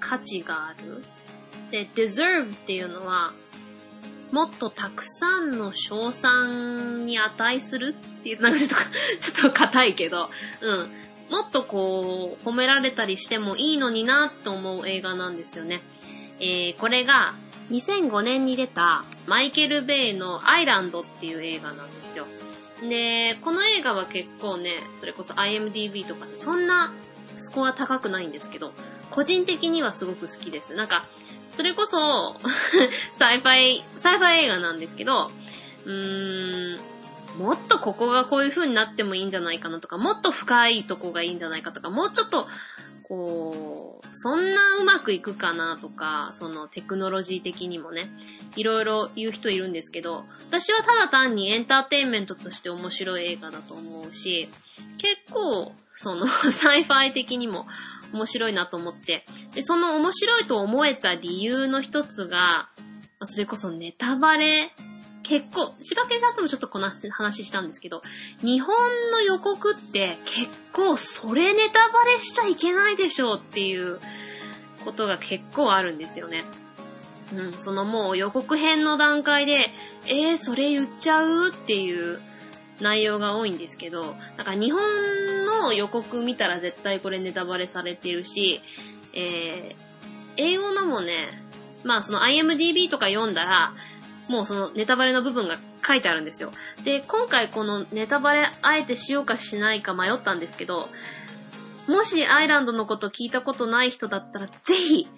[0.00, 1.04] 価値がある。
[1.70, 3.34] で、deserve っていうのは、
[4.32, 8.76] もっとたくさんの賞賛に値するっていう、なんかちょっと、
[9.32, 10.28] ちょっと硬いけど、
[10.60, 10.90] うん。
[11.30, 15.80] もっとこう、褒められたりしてもいいのになと思う映画なんですよね。
[16.40, 17.34] えー、これが
[17.70, 22.26] 2005年に出たマイケル・ベイのアイランドっていう映画なんですよ。
[22.88, 26.92] で、この映画は結構ね、それこそ IMDB とかでそんな
[27.38, 28.72] スコア高くないんですけど、
[29.10, 30.74] 個人的にはすごく好きです。
[30.74, 31.04] なんか、
[31.52, 32.36] それこそ
[33.18, 35.30] サイファイ、サイファイ映画なんですけど、
[35.84, 36.80] うーん、
[37.38, 42.46] もっとここがこういう風になってもいいんじゃないかなとか、もっと深いとこがいいんじゃないかとか、もうちょっと、
[43.04, 48.10] こう、そんなうまくいくかなとか、そのテクノロジー的にもね、
[48.56, 54.48] いろいろ言う人いるんですけど、私はただ単にエンターテインメントとして面白い映画だと思うし、
[54.98, 57.66] 結構、その、 sci-fi 的にも
[58.12, 62.68] 面白いなと思って、で、その面白いと思えた理由の一つが、
[63.22, 64.72] それこそネタバレ
[65.28, 68.00] 結構、柴犬さんともちょっとこの話したんですけど、
[68.40, 68.74] 日本
[69.12, 73.98] の予告って結構それネタバレしちゃいけないでしょうっていう
[74.84, 76.44] ことが結構あるんですよね。
[77.34, 79.70] うん、そのもう予告編の段階で、
[80.06, 82.20] えー、それ言っちゃうっていう
[82.80, 84.80] 内容が多いんですけど、なんか日本
[85.62, 88.60] の予告見たら絶対これネタバレされてるし、
[89.14, 89.74] えー、
[90.36, 91.28] 英語のもね、
[91.84, 93.72] まあその IMDB とか読んだら、
[94.28, 96.50] もうそのネタバレの部分が書いてあるんですよ。
[96.84, 100.88] で、今回このネタバレあえてしようかしないか迷ったんですけど、
[101.88, 105.08] もしアイランドのこと聞いたことない人だったら、ぜひ、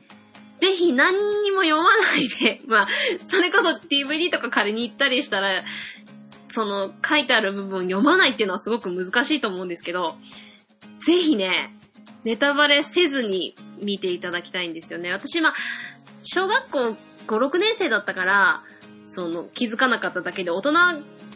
[0.60, 2.88] ぜひ何にも読まないで、 まあ、
[3.28, 5.64] それこそ DVD とか借りに行ったりしたら、
[6.50, 10.16] その書いてある部分読まないっていうのはすごく難しいと思うんですけど、
[11.04, 11.74] ぜひね、
[12.24, 15.10] ネタバレせずに見ていただきたいんですよね。
[15.12, 15.54] 私、まあ、
[16.22, 16.78] 小学校
[17.26, 18.60] 5、6年生だったから、
[19.14, 20.72] その気づかなかっただけで、大人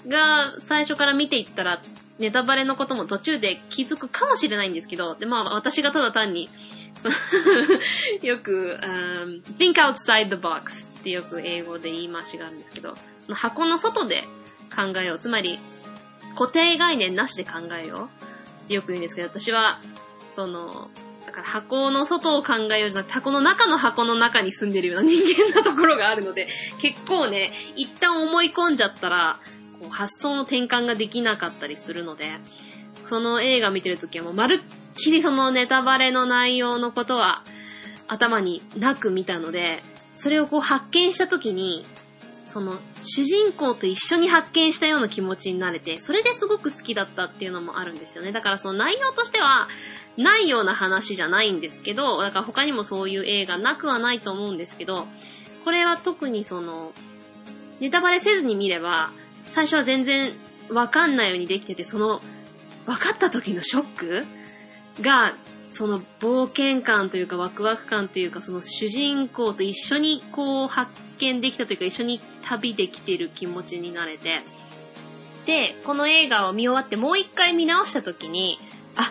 [0.08, 1.80] が最初から見ていったら、
[2.18, 6.48] ネタバレのことも途中で気づくかもしれないんですけど、で、まあ私がただ単に、
[8.22, 12.94] よく、um, think outside the box ってよく英語で言い回しがあるんですけど、
[13.32, 14.24] 箱の外で
[14.74, 15.18] 考えよう。
[15.18, 15.58] つまり、
[16.36, 18.08] 固定概念なしで考えよ
[18.68, 18.72] う。
[18.72, 19.80] よく言うんですけど、私は、
[20.34, 20.90] その、
[21.26, 26.48] だから箱の外を考えようじゃなくて、箱の中の箱の中に住んでるような人間なところがあるので、
[26.80, 29.38] 結構ね、一旦思い込んじゃったら、
[29.80, 32.32] こう発想の転換ができなかったりするので、
[33.08, 37.42] その映画見てるときはもうまるっきりそのネタバレの内容のことは
[38.08, 39.82] 頭になく見たので、
[40.14, 41.84] それをこう発見したときに、
[42.54, 48.30] その主人公と一緒に発見したような気持ちになれて、それですごく好きだったっていうのもあるんですよね。
[48.30, 49.66] だからその内容としては、
[50.16, 55.08] ないような話じゃないんですけど、だから他にもそういう映画なくはないと思うんですけど、
[55.64, 56.92] これは特にその、
[57.80, 59.10] ネタバレせずに見れば、
[59.46, 60.32] 最初は全然
[60.70, 62.20] わかんないようにできてて、その、
[62.86, 65.34] 分かった時のショックが、
[65.74, 74.42] その冒険感というかワクワク感というか、その主人公と一緒にこう発見できたというか、一緒に旅できてる気持ちになれて、
[75.46, 78.60] で、この映画を見終わってもう一回見直した時に、
[78.96, 79.10] あ、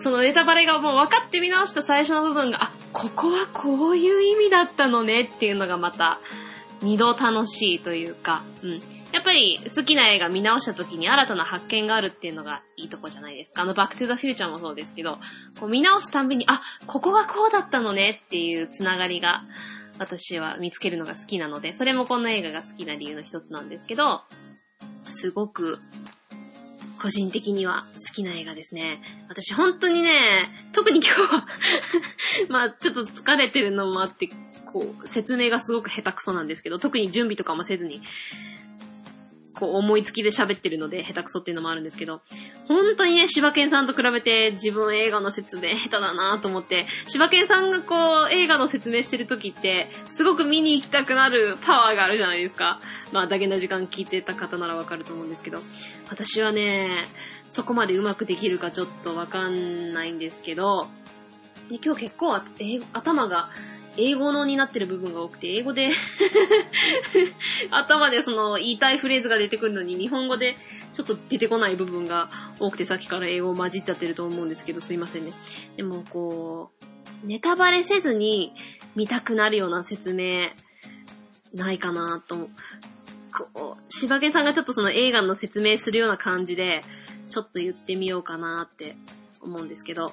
[0.00, 6.18] そのネタバレがもう分かって見直した最初の部分が、あ、ここはこういう意味だったのねっていうのがまた、
[6.80, 8.80] 二度楽しいというか、うん。
[9.14, 13.62] やっぱり好きな映画見直した時に新たな発見があるっていうのがいいとこじゃないですか。
[13.62, 15.18] あの、バックトゥザフューチャーもそうですけど、
[15.60, 19.44] こう見直すたんびに、あ、ここがこうだったのねっていうつながりが、
[20.00, 24.22] 私は見つけるのが好きなので、それもこの映画が好きな理由の一つなんですけど、
[25.04, 25.78] すごく、
[27.00, 29.00] 個人的には好きな映画ですね。
[29.28, 31.46] 私本当にね、特に今日は
[32.50, 34.28] まあちょっと疲れてるのもあって、
[34.72, 38.02] こう、説明がすごく下手くそなんですけど、特に準備とかもせずに、
[39.54, 42.20] こう思いつきで喋ってるので下手くそっていうのもあるんですけど、
[42.68, 47.94] 本当にね、柴犬さんと比べて自分映画の説明下手だなと思って、柴犬さんがこ
[48.30, 52.80] う映画の説明してる時って、すごく見に行きたくなるパワーがあるじゃないですか。
[53.12, 55.60] まあ、だけの時間聞いてた方ならわかると思うんですけど、
[56.10, 57.06] 私はね、
[57.48, 60.88] そこまでうまくできるかちょっとわかんないんですけど、
[61.70, 62.34] で今日結構
[62.92, 63.48] 頭が
[63.96, 65.90] 英語のになってる部分が多くて、英語で
[67.70, 70.56] 頭でその言いたいフレーズが出てくるのに、日本語で
[70.94, 72.28] ちょっと出てこない部分が
[72.58, 75.32] 多くて、さっきから英語混じっちゃってると思うんですけど、すいませんね。
[75.76, 76.70] でも、こ
[77.22, 78.52] う、ネタバレせずに
[78.94, 80.50] 見たくなるような説明、
[81.52, 82.48] ないかなと思う。
[83.54, 86.82] こう、柴犬さんがちょっとその映画の説明するような感じで、
[87.30, 88.96] ちょっと言ってみようかなって
[89.40, 90.12] 思うんですけど。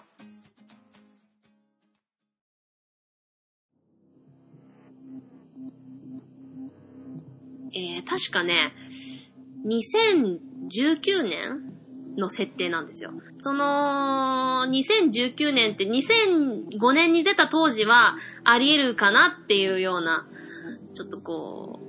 [7.74, 8.74] えー、確かね、
[9.66, 11.72] 2019年
[12.18, 13.12] の設定なんですよ。
[13.40, 20.28] その、2019年って2005年に出た当時はあり得るかなっていうような、
[20.94, 21.80] ちょっとこ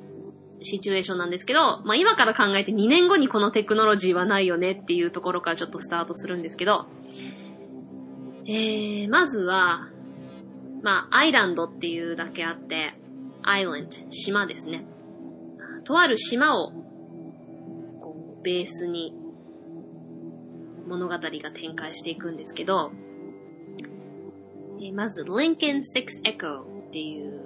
[0.61, 6.87] う、シチュエーションなんですけど、まあ今から考えて2年後にこのテクノロジーはないよねっていうところからちょっとスタートするんですけど、
[8.47, 9.89] えー、まずは、
[10.83, 12.95] まあアイランドっていうだけあって、
[13.43, 14.85] アイランド、島ですね。
[15.85, 16.73] とある島を、
[18.01, 19.15] こう、ベースに
[20.87, 22.93] 物語が展開していくんですけど、
[24.83, 27.41] えまず、Lincoln Six Echo っていう、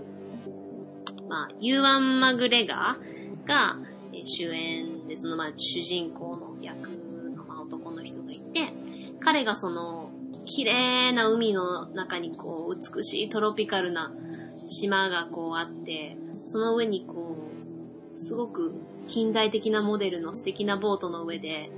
[1.29, 3.77] まあ、ユーアン・マグレガーが、
[4.13, 6.89] え主演で、その、まあ、主人公の役
[7.37, 8.73] の、まあ、男の人がいて、
[9.21, 10.11] 彼がその、
[10.47, 14.13] 綺麗な海の中にこう、美しいトロピカルな
[14.67, 17.46] 島がこうあって、その上にこう、
[18.17, 18.75] すごく
[19.07, 21.71] 近代的なモデルの素敵なボートの上で、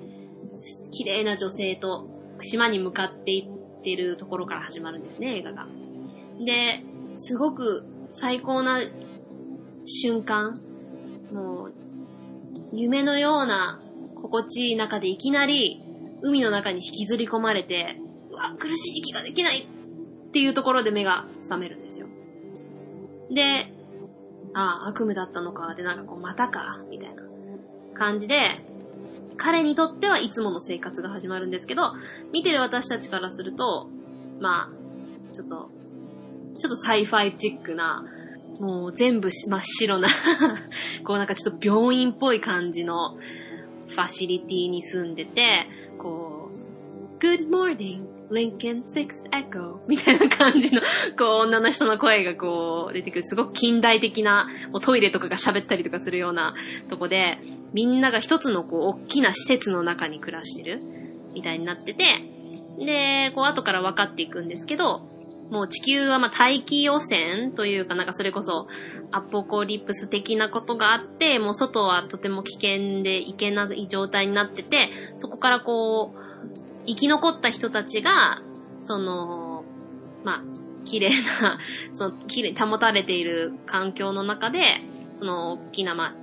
[0.92, 2.09] 綺麗な女性と
[2.42, 5.66] 島に向かっていってるところから始まるんですね、映画が。
[6.44, 6.83] で、
[7.14, 8.81] すごく最高な
[9.85, 10.55] 瞬間、
[11.33, 11.72] もう、
[12.72, 13.81] 夢のような
[14.14, 15.83] 心地いい中でいきなり
[16.22, 17.96] 海の中に引きずり込まれて、
[18.31, 19.68] うわ、苦しい息ができない
[20.29, 22.07] っていうところで目が覚めるんですよ。
[23.31, 23.72] で、
[24.54, 27.22] ああ、悪夢だったのか、で、なんかこう、またか、みたいな
[27.94, 28.61] 感じで、
[29.37, 31.92] 彼にとってはいつもの生活が始まるんですけど、
[32.32, 33.88] 見てる私たちからすると、
[34.40, 35.70] まあ、ちょっと、
[36.58, 38.04] ちょっとサイファイチックな、
[38.61, 40.08] もう全部真っ白な
[41.04, 43.16] こうなんかちょっと病院っぽい感じの
[43.88, 50.81] ファシリティに住んでて、こう、Good morning, Lincoln Six Echo みたいな感じの、
[51.19, 56.55] こう女の人の声がこう出てくる、すごく近代的な、もうトイレとかが喋ったりとかするような
[56.88, 57.38] とこで、
[57.73, 60.81] みんなが一つのこう大きな施設の中に暮らしてる、
[61.35, 62.05] みたいになってて、
[62.79, 65.01] で、こう後から分かっていくんですけど、
[65.51, 68.69] もう地球はまあ大気汚染というかなんかそれこそ
[69.12, 76.28] アポコリプス的なことがあって、もう外はとても危険で行けない状態になってて、そこからこう、
[76.88, 78.40] 生き残った人たちが、
[78.83, 79.64] その、
[80.24, 80.42] まあ、
[80.87, 81.59] 綺麗な、
[81.92, 84.81] その、綺麗に保たれている環境の中で、
[85.16, 86.14] その、大きな、まあ、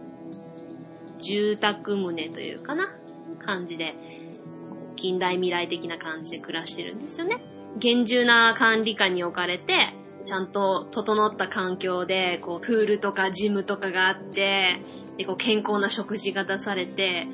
[1.19, 2.95] 住宅棟というかな、
[3.45, 3.93] 感じで、
[4.95, 7.37] 近代未来的な感じで暮らしてるんですよね。
[7.77, 14.81] 厳重な管理下に置かれて、ちゃんと整った環境で、こう、プールとかジムとかがあって、
[15.17, 17.27] で、こう、健康な食事が出されて、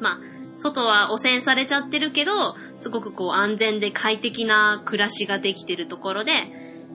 [0.00, 0.18] まあ、
[0.56, 6.32] 外は汚染されちゃってるけど、すごくこう、安全で快適な暮らしができてるところで、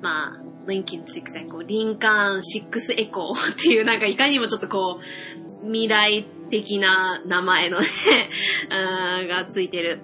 [0.02, 7.88] まあ、リンキン6エコー、リンカーン6エコーっていうなんかいかにもちょっとこう、未来的な名前のね
[9.28, 10.02] がついてる、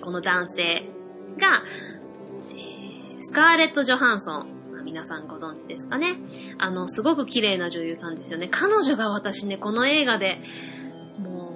[0.00, 0.88] この男性
[1.38, 1.62] が、
[3.20, 4.62] スカーレット・ジョハンソン。
[4.84, 6.16] 皆さんご存知ですかね。
[6.58, 8.48] あの、すごく綺麗な女優さんですよね。
[8.50, 10.40] 彼女が私ね、この映画で、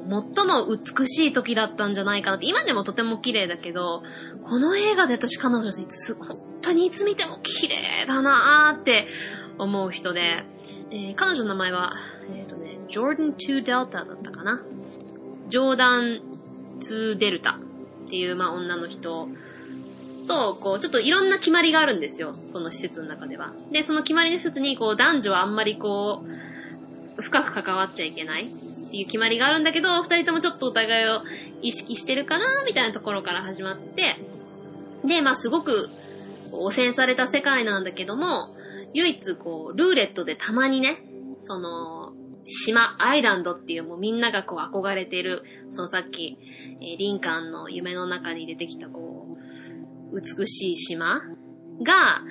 [0.09, 2.47] 最も美しい時だったんじゃないかなって。
[2.47, 4.03] 今でもとても綺麗だけど、
[4.45, 5.87] この映画で私彼女に
[6.19, 9.07] 本当にいつ見ても綺麗だなーって
[9.59, 10.45] 思う人で、
[10.90, 11.95] えー、彼女の名前は、
[12.33, 14.64] えっ、ー、とね、ジョーダン2デルタだったかな？
[15.49, 16.21] ジョーダン
[16.81, 17.59] 2デルタ
[18.07, 19.29] っていう、まあ、女の人
[20.27, 22.37] と、こう、ちょっといろんな決まりがあるんですよ。
[22.47, 23.53] その施設の中では。
[23.73, 26.25] で、その決まりの一つに、こう、男女はあんまりこ
[27.19, 28.47] う、深く関わっちゃいけない
[28.87, 31.22] っていう決まりがあるんだけど、二人ともちょっとお互いを
[31.62, 34.16] 意識してるかなみたいなところから始まって、
[35.05, 35.90] で、まあすごく
[36.53, 38.57] 汚染された世界なんだけども、
[38.94, 41.03] 唯一こう、ルーレットでたまにね、
[41.42, 42.12] その、
[42.46, 46.38] 島、アイランドっていうもうみんながこう憧れてる、そのさっき、
[46.81, 49.37] えー、リンカンの夢の中に出てきたこ
[50.12, 51.20] う、美しい島
[51.83, 52.22] が、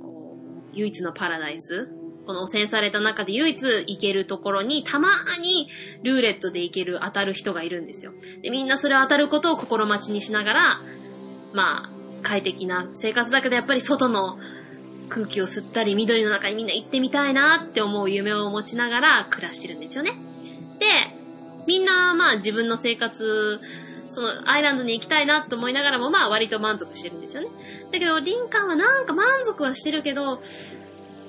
[0.00, 1.88] こう、唯一のパラダイス
[2.26, 5.68] この汚染された中で唯一行けるところにたまに
[6.02, 8.12] ルーレットで行ける当たる人がいるんですよ。
[8.42, 10.80] で、みんなそれを当たることを心待ちにしながら、
[11.52, 11.90] まあ、
[12.22, 14.38] 快適な生活だけどやっぱり外の
[15.08, 20.12] 空気を吸ったり、緑の中にみんな行ってみたいなって思う夢を持ちながら暮らしてるんですよね。
[20.78, 20.86] で、
[21.66, 23.60] みんな、まあ自分の生活、
[24.08, 27.48] そのアイランドに行きたいなって思いながらも、まあ割と満足してるんですよね。
[27.92, 30.40] だけど、リンカーンはなんか満足はしてるけど、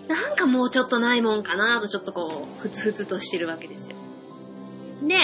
[0.07, 3.95] なんかもうちょっとないもんかなとちょっとこう、ふつふつとしてるわけですよ。
[5.03, 5.15] で、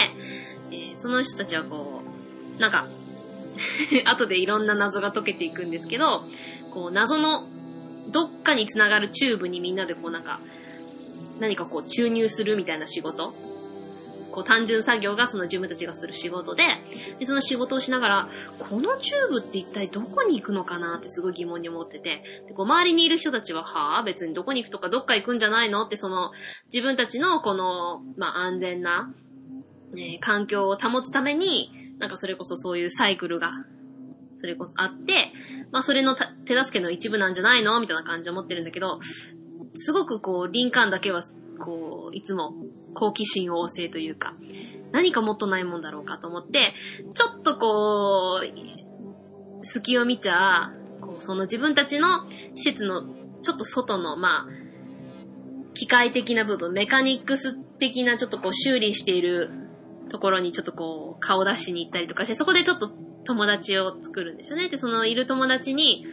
[0.72, 2.02] えー、その人たちはこ
[2.58, 2.88] う、なんか
[4.06, 6.24] 後でいろんな謎が解けていくんですけど、
[6.72, 7.48] こう、謎の
[8.10, 10.39] どっかに繋がるチューブにみんなでこうなんか、
[11.39, 13.34] 何かこう注入するみたいな仕事
[14.39, 16.63] こう単純作業がその自分たちがする仕事で、
[17.19, 18.30] で、その仕事をしながら、
[18.69, 25.86] このチューブって一体どこに行くのかなってすごい疑問に思ってて、でこう周りにいる人たちは、はぁ別にどこに行くとかどっか行くんじゃないの？
[25.86, 26.32] ってその
[26.73, 29.13] 自分たちのこの、まあ安全な、
[29.97, 33.52] え、環境を保つために、なんかそれこそそういうサイクルが
[34.39, 35.34] それこそあって、
[35.71, 37.80] まあそれの手助けの一部なんじゃないの？
[37.82, 38.99] みたいな感じで思ってるんだけど、
[39.73, 41.23] すごくこう、リンカーンだけは、
[41.60, 42.54] こう、いつも
[42.99, 44.35] 好奇心旺盛というか、
[44.91, 46.73] 何かもっとないもんだろうかと思って、
[47.13, 53.03] ちょっとこう、隙を見ちゃ、こうその自分たちの施設の
[53.41, 54.47] ちょっと外の、まあ、
[55.73, 59.50] 機械的な部分、メカニックス的なちょっとこう修理している
[60.10, 62.91] ところにちょっとこう顔出しに行ったりとかして、そこでちょっと
[63.25, 64.69] 友達を作るんですよね。
[64.69, 66.06] で、そのいる友達に、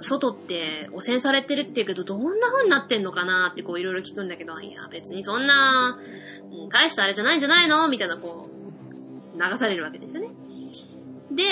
[0.00, 5.98] 外って汚染されてるって言うけど、どんな風になってんのかなってこういろいろ聞くんだけど、いや別にそんな、
[6.70, 10.30] 大したあれじゃないんじゃないのみたいなこう、流されるわけですよね。
[11.30, 11.44] で、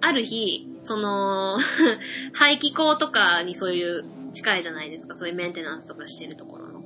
[0.00, 1.58] ある日、その
[2.32, 6.76] 排気口とかにそういう近いじゃないですか、そういうメンテナンスとかしてるところの。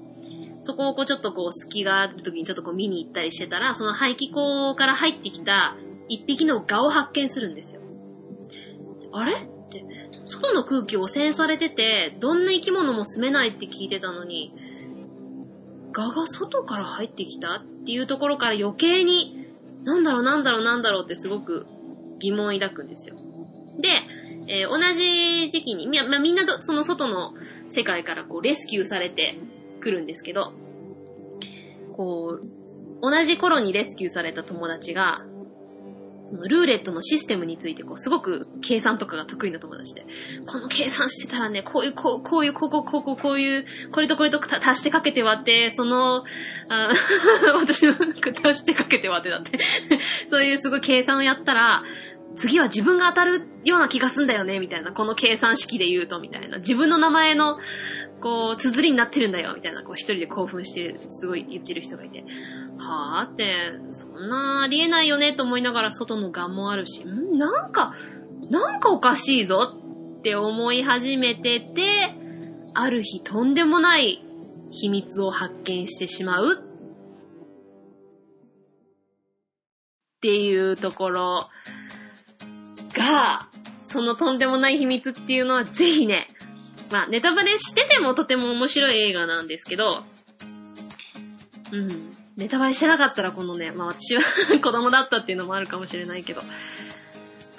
[0.62, 5.76] そこをこうちょっとこう隙がある時にちょっとこう見に行ったりしてたら、その排気口から入ってきた
[6.08, 7.80] 一匹の蛾を発見するんですよ。
[9.12, 9.36] あれ？
[9.36, 9.38] っ
[9.70, 9.84] て、
[10.30, 14.52] 外の空気汚染されてて、どんな生き物も住めないって聞いてたのに、
[15.92, 19.48] 蛾が外から入ってきたっていうところから余計に、
[19.84, 21.66] なんだろうなんだろうなんだろうってすごく
[22.20, 23.16] 疑問を抱くんですよ。
[23.78, 23.88] で、
[24.46, 27.34] えー同じ時期に、み,、まあ、みんなその外の
[27.70, 29.38] 世界からこうレスキューされて
[29.80, 30.52] くるんですけど、
[31.96, 32.46] こう、
[33.02, 35.24] 同じ頃にレスキューされた友達が、
[36.32, 40.04] ルーレットのシステムについてこう、すごく計算とかが得意な友達で、
[40.46, 46.24] この計算してたらね、こういう、こう、こういう、こう、こう、こう、こうこういう、これとこれと足してかけて割って、その、
[46.68, 46.92] あ
[47.58, 49.58] 私の足してかけて割ってだって、
[50.28, 51.82] そういうすごい計算をやったら、
[52.36, 54.92] 次は自分が当たるような気がすんだよね、みたいな。
[54.92, 56.58] この計算式で言うと、みたいな。
[56.58, 57.58] 自分の名前の、
[58.20, 59.82] こう、綴りになってるんだよ、みたいな。
[59.82, 62.24] こう、一人で興奮して、すごい言ってる人がいて。
[62.78, 67.38] はぁって、そんなありえないよね、と思いながら外のガンもあるし、ん？
[67.38, 67.94] なんか、
[68.50, 69.74] なんかおかしいぞ
[70.18, 72.14] って思い始めてて、
[72.74, 74.24] ある日とんでもない
[74.70, 76.56] 秘密を発見してしまうっ
[80.20, 81.48] ていうところ
[82.94, 83.48] が、
[83.86, 86.28] そのとんでもない秘密っていうのはぜひね、
[86.90, 90.04] まあネタバレしててもとても面白い映画なんですけど、
[91.72, 92.16] うん。
[92.36, 94.22] ネタバレしてなかったらこのね、まあ私は
[94.62, 96.42] 子供だったっていうのもあるかもしれないけど、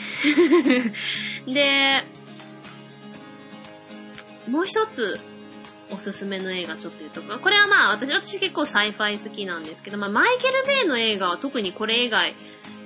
[1.46, 2.02] で、
[4.48, 5.20] もう一つ
[5.90, 12.34] おすすめの映画ちょっと言うとか、これはまあ私、私結構 sci-fi 好きなんですけど、まあマイケル・ベイの映画は特にこれ以外、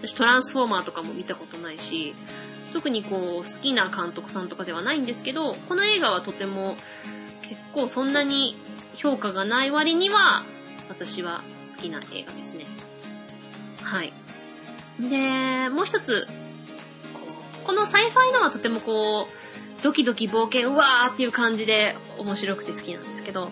[0.02, 2.14] 私トランスフォーマーとかも見たことないし、
[2.72, 6.76] 特にこう好きな監督さんとかではないんですけど、この映画はとても
[7.42, 8.56] 結構そんなに
[8.96, 10.44] 評価がない割には、
[10.88, 11.42] 私は
[11.76, 12.66] 好きな映画ですね。
[13.82, 14.12] はい。
[15.00, 16.26] で、もう一つ、
[17.64, 19.47] この sci-fi のはとてもこう、
[19.82, 23.46] ドキドキ冒険、うわーっていう感じで面白くて好きなんですけど、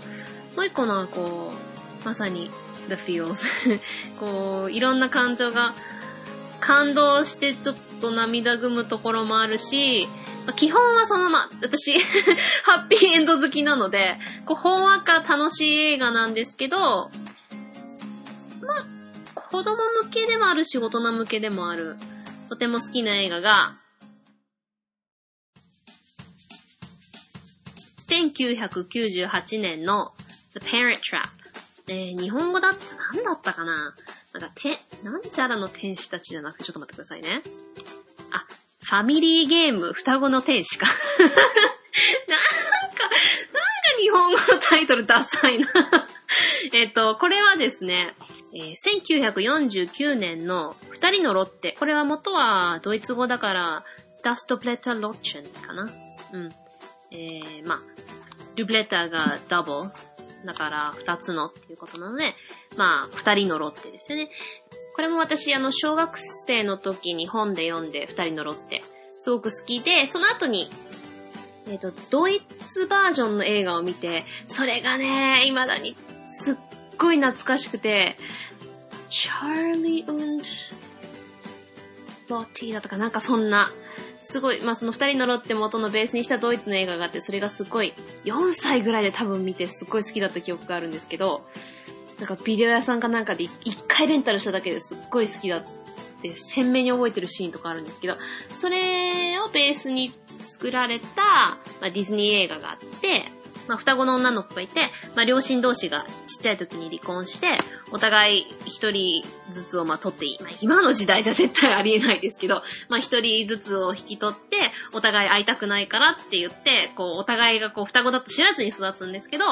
[0.57, 2.51] もう一個のはこう、まさに
[2.89, 3.37] The Feels。
[4.19, 5.75] こう、いろんな感情が
[6.61, 10.09] 感動してちょっと涙ぐむところもあるし、
[10.47, 11.99] まあ基本はそのまま、私、
[12.65, 14.17] ハッピーエンド好きなので、
[14.47, 17.09] こう、ほんわか楽しい映画なんですけど、ま
[18.79, 18.87] あ、
[19.35, 21.97] 子供向けでもあるし、大人向けでもある、
[22.49, 23.77] とても好きな映画が、
[28.09, 30.13] 1998年の
[30.55, 31.29] The Parent Trap。
[31.89, 33.95] えー日本語だった、なんだったかな？
[34.33, 37.43] なんか、て、なんちゃらの天使たちじゃなくて、ちょっと待ってくださいね。
[38.33, 38.45] あ、
[38.83, 40.87] ファミリーゲーム、双子の天使か。
[41.19, 41.37] なんか、な
[42.87, 43.09] んか
[44.01, 45.69] 日本語のタイトルダサいな。
[46.75, 48.15] えっと、これはですね、
[48.55, 51.77] えー1949年の二人のロッテ。
[51.79, 53.85] これは元はドイツ語だから、
[54.25, 55.89] ダストブレッタロッチェンかな。
[56.33, 56.53] うん。
[57.11, 57.81] えー、まあ、
[58.57, 59.91] ルブレッターがダブル。
[60.45, 62.35] だから、二つのっていうことなので、
[62.77, 64.31] まあ、二人のロッテですね。
[64.95, 68.83] これも私、あの、小学生の時に本で読んで、二人のロッテ、
[69.21, 70.69] すごく好きで、その後に、
[71.69, 72.43] えっ、と、ドイ
[72.73, 75.97] ツバージョンの映画を見て、それがね、未だに
[76.39, 76.57] すっ
[76.97, 78.17] ごい懐かしくて、
[79.11, 80.39] チャーリー・ウン
[82.29, 83.71] ロッティだったかなんかそんな、
[84.29, 91.47] すごい、まあその二人のロッテ元のベースにしたドイツの映画があって、それがすごい、4歳ぐらいで多分見てすっごい好きだった記憶があるんですけど、
[92.19, 95.63] なんかビデオ屋さんかなんかで一回レンタルしただけですっごい好きだっ
[96.23, 98.17] て鮮明に覚えてるシーンとかあるんですけど、
[98.49, 101.23] それをベースに作られた、
[101.81, 103.25] まあ、ディズニー映画があって、
[103.69, 104.81] まあ、双子の女の子がいて、
[105.15, 107.59] まあ、両親同士がちっちゃい時に離婚して、
[107.93, 110.39] お互い一人ずつをまあ取っていい。
[110.41, 114.57] まあ、今の時代じゃ絶対ありえないですけど、まあ、一人ずつを引き取って、
[114.93, 119.45] お互い会いたくないからって言って、こう、お互いがこう、双子だと知らずに育つんですけど、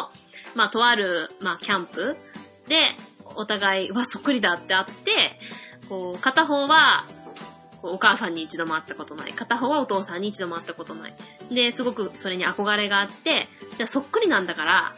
[0.55, 2.17] まあ、とある、まあ、キャンプ
[2.69, 2.79] で、
[3.37, 5.39] お互い、うわ、そっくりだってあって、
[5.89, 7.07] こう、片方は、
[7.93, 9.33] お母さんに一度も会ったことない。
[9.33, 11.15] 片方はお父さんに一度も会ったことない。
[11.51, 14.93] で、すごくそれに憧れがあって、じゃあそっくりなんだから、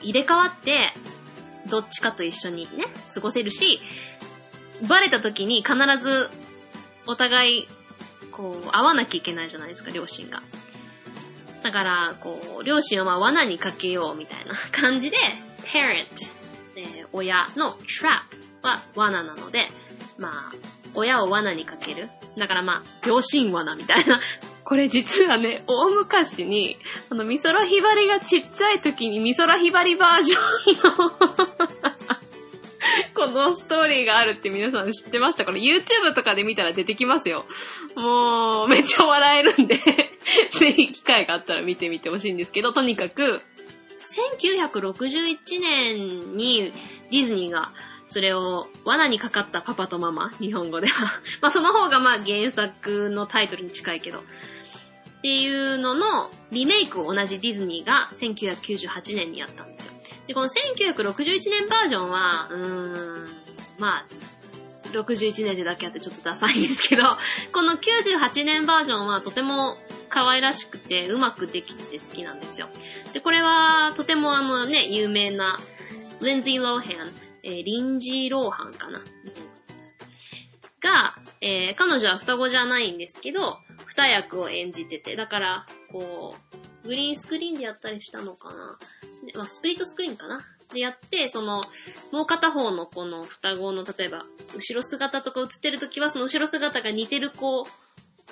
[0.00, 0.92] 入れ替わって、
[1.68, 3.80] どっちかと一緒にね、過ごせるし、
[4.88, 6.28] バレた時に必ず、
[7.06, 7.68] お互い、
[8.32, 10.42] こう、会わなきゃいけないじゃないですか、両親が。
[11.62, 15.16] だから、こう、両親をまあ罠にかけようみたいな 感じで、
[15.64, 16.06] parent、
[16.76, 18.22] えー親の trap
[18.62, 19.68] は罠なので、
[20.18, 20.52] まあ、
[20.94, 22.08] 親を罠にかける？
[22.38, 24.20] だからまあ、両親罠みたいな。
[24.64, 26.76] これ実はね、大昔に、
[27.10, 31.10] あの、美空ひばりがちっちゃい時に美空ひばりバージョンの
[33.14, 37.44] このストーリーがあるって皆さん知ってましたこれ YouTube とかで見たら出てきますよ。
[37.96, 39.76] もう、めっちゃ笑えるんで、
[40.58, 43.40] ぜひ機会があったら見てみてほしいんですけど、とにかく、
[44.40, 46.72] 1961年に
[47.10, 47.72] ディズニーが
[48.12, 51.18] それを罠にかかったパパとママ、日本語では。
[51.40, 54.18] まあその方がまあ原作のタイトルに近いけど。
[54.18, 54.22] っ
[55.22, 59.92] ていうののリメイクを同じディズニーが1998年にやったんですよ。
[60.26, 63.36] で、この1961年バージョンは、うーん、
[63.78, 64.06] まあ、
[64.88, 67.04] 61年でだけあってちょっとダサいんですけど、
[67.52, 72.68] この98年バージョンはとても可愛らしくてうまくできて好きなんですよ。
[73.14, 75.58] で、これはとてもあのね、有名な
[76.20, 77.12] レンズィー・ローハン、
[77.44, 79.00] えーリンジー・ローハンかな。
[80.80, 86.34] が、えー彼女は双子じゃないんですけど、二役を演じてて、だから、こ
[86.84, 88.78] う、グリーンスクリーンでやったりしたのかな。
[89.26, 90.44] でまあ、スプリットスクリーンかな。
[90.72, 91.62] でやって、その、
[92.10, 94.24] もう片方のこの双子の、例えば、
[94.54, 97.66] 後ろ姿とか映ってる時は、その後ろ姿が似てる子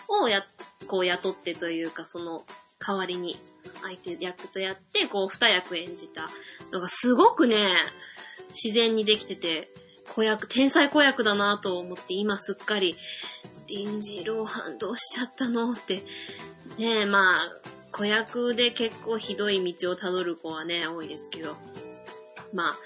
[0.09, 0.45] をや、
[0.89, 2.45] こう雇ってというか、その、
[2.85, 3.37] 代わりに
[3.83, 6.29] 相手役とやって、こう、二役演じた
[6.73, 7.77] のがすごくね、
[8.49, 9.71] 自然にできてて、
[10.15, 12.97] 子役、天才子役だなと思って、今すっかり、
[13.67, 16.03] リンジ・ローハンどうしちゃったのって、
[16.79, 17.49] ねえ、まあ、
[17.93, 21.57] 子役で結構ひどい道をたどる子はね、多いですけど、
[22.53, 22.77] まあ、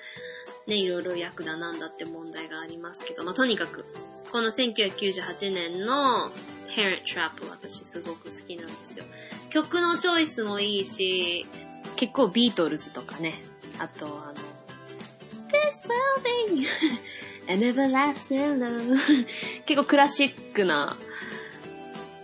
[0.66, 3.84] ね、いろいろ役だなんだって問題がありますけど、まあとにかく、
[4.32, 6.30] この1998年の
[6.74, 9.04] Parent Trap 私すごく好きなんですよ。
[9.50, 11.46] 曲のチョイスもいいし、
[11.96, 13.34] 結構ビートルズとかね、
[13.78, 14.53] あとあの、
[15.54, 15.86] This
[16.24, 16.66] be
[17.52, 18.98] an everlasting love.
[19.66, 20.96] 結構クラシックな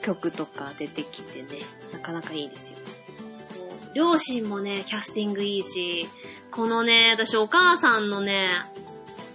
[0.03, 1.49] 曲とか出てきてね、
[1.93, 2.79] なかなかいいですよ。
[3.95, 6.09] 両親もね、キャスティングいいし、
[6.51, 8.55] このね、私お母さんのね、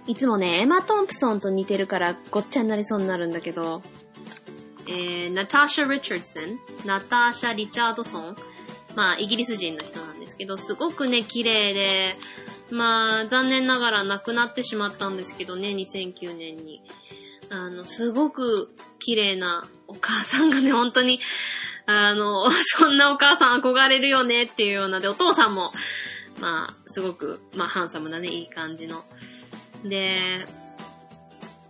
[0.06, 3.82] いつもね、エマ・トンプソンと似てるからごっちゃになりそうになるんだけど、
[4.86, 8.36] えー、ナターシャ・リチャードソン、ナターシャ・リチャードソン、
[8.94, 12.16] まあ、イギリス人の人なんですけど、すごくね、綺麗で、
[12.70, 16.82] まあ、残念ながら亡くなってしまったんですけどね、2009年に。
[17.50, 21.20] あの、すごく綺麗なお母さんがね、 本当に、
[21.86, 25.72] あの、 そんなお母さん憧れるよねっていうようなで、お父さんも、
[26.40, 29.04] まあ、すごく、まあ、ハンサムなね、いい感じの。
[29.84, 30.46] で、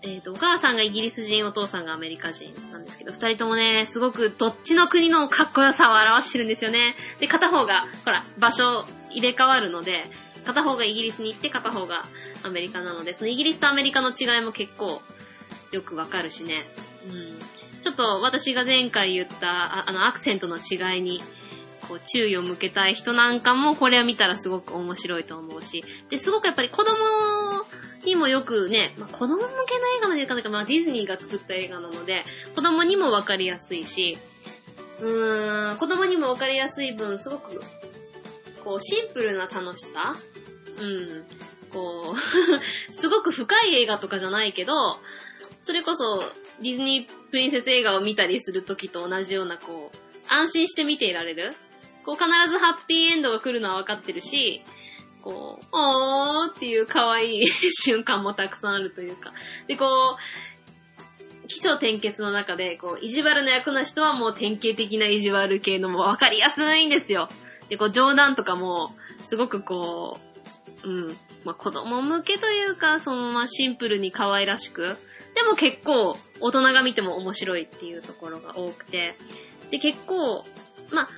[0.02, 6.96] えっ、と、お母さんがイギリス人、お父さんがアメリカ人なんですけど、二人ともね、すごくどっちの国のかっこよさを表してるんですよね。
[7.18, 10.06] で、片方が、ほら、場所入れ替わるので、
[10.46, 12.04] 片方がイギリスに行って、片方が
[12.44, 15.02] アメリカなので、そのイギリスとアメリカの違いも結構
[15.72, 16.64] よくわかるしね。
[17.08, 17.38] うん。
[17.82, 21.20] ちょっと私が前回言った、あの、アクセントの違いに、
[21.88, 25.84] こう、注意を向けたい人なんかも、これを見たらすごく面白いと思うし。
[26.10, 26.94] で、すごくやっぱり子供
[28.04, 32.24] にもよくね、まあ、子供向けの映画までいかないか、まあ、ディズニーが作った映画なので、
[32.54, 34.16] 子供にもわかりやすいし、
[35.00, 37.60] うーん、子供にもわかりやすい分、すごく、
[38.64, 40.16] こう、シンプルな楽しさ
[40.80, 41.24] うん。
[41.70, 45.00] こう、 すごく深い映画とかじゃないけど、
[45.62, 49.96] それこそ、ディズニープリンセス映画を見たりするときと同じような、こう、
[50.28, 51.54] 安心して見ていられる。
[52.04, 54.62] こう、必ずハッピーエンドが来るのは分かってるし、
[55.22, 59.32] こう、おーっていう可愛い瞬間もたくさんあるというか。
[59.66, 67.28] で、こう、気象転結の中で、こう、意地悪な役の人はもう典型的な意地悪系のも分かりやすいんですよ。
[67.68, 68.94] で、こう、冗談とかも、
[69.28, 70.25] すごくこう、
[70.86, 71.06] うん、
[71.44, 74.96] まあ、子供向けというか、そのまあシンプルに可愛らしく、
[75.34, 79.16] でも結構大人が見ても面白いっていうところが多くて、
[79.70, 80.44] で結構、
[80.92, 81.08] まあ、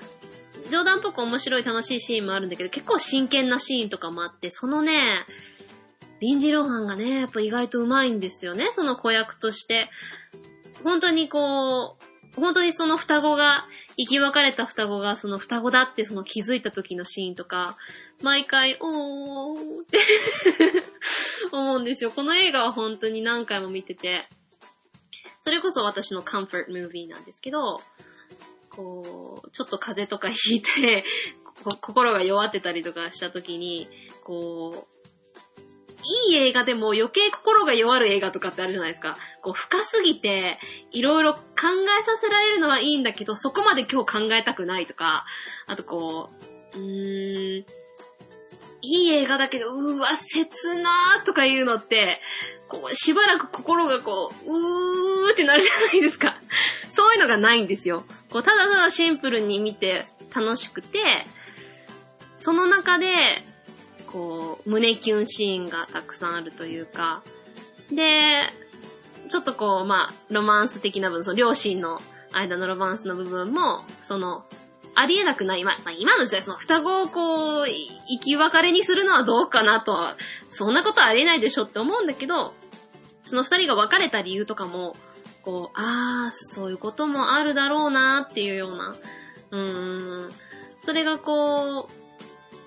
[0.72, 5.26] 冗談っぽく面白い楽しいシーンもあるんだけど、結構真剣なシーンとかもあって、そのね、
[6.20, 9.90] リンジー・ローハンがね、やっぱ意外と上手いんですよね、その子役として。
[10.82, 11.97] 本当にこう、
[12.38, 13.66] 本当にその双子が、
[13.96, 17.76] 生き別れた双子がその双子だってその気づいた時のシーンとか、
[18.22, 19.98] 毎回、おーって
[21.52, 22.10] 思うんですよ。
[22.10, 24.28] この映画は本当に何回も見てて、
[25.40, 27.80] それこそ私のカンフォートムービーなんですけど、
[28.70, 31.04] こう、ちょっと風邪とかひいて、
[31.80, 33.88] 心が弱ってたりとかした時に、
[34.24, 34.97] こう、
[36.28, 39.16] いい映画でも余計心が弱る映画とかってあるじゃないですか。
[39.42, 40.58] こう深すぎて、
[40.90, 45.26] いろいろ考えさせられるのはいいんだけど、そこまで今日考えたくないとか、
[45.66, 46.30] あとこ
[46.74, 47.66] う、うーん、
[48.80, 52.20] いい映画だけど、うわ、切なーとかいうのって、
[52.68, 56.40] こう、しばらく心がこう、うーってなるじゃないですか。
[56.94, 58.04] そういうのがないんですよ。
[58.30, 61.26] こう、ただただシンプルに見て楽しくて、
[62.40, 63.08] その中で、
[64.12, 67.22] こう、胸キュンシーンがたくさんあるというか、
[67.90, 68.42] で、
[69.28, 71.98] ちょっとこう、まあ、ロマンス的な部分、その両親の
[72.32, 74.44] 間のロマンスの部分も、その、
[74.94, 80.16] ありえなくない、まあ、今の時代、その双子をこう、生き別れにするのはどうかなとは、
[80.48, 82.54] そんなことありえないでしょって思うんだけど、
[83.24, 84.96] その二人が別れた理由とかも、
[85.42, 88.96] こう、ああ、そういうこともあるだろうなっていうような、
[89.50, 90.30] うーん、
[90.82, 91.97] それがこう、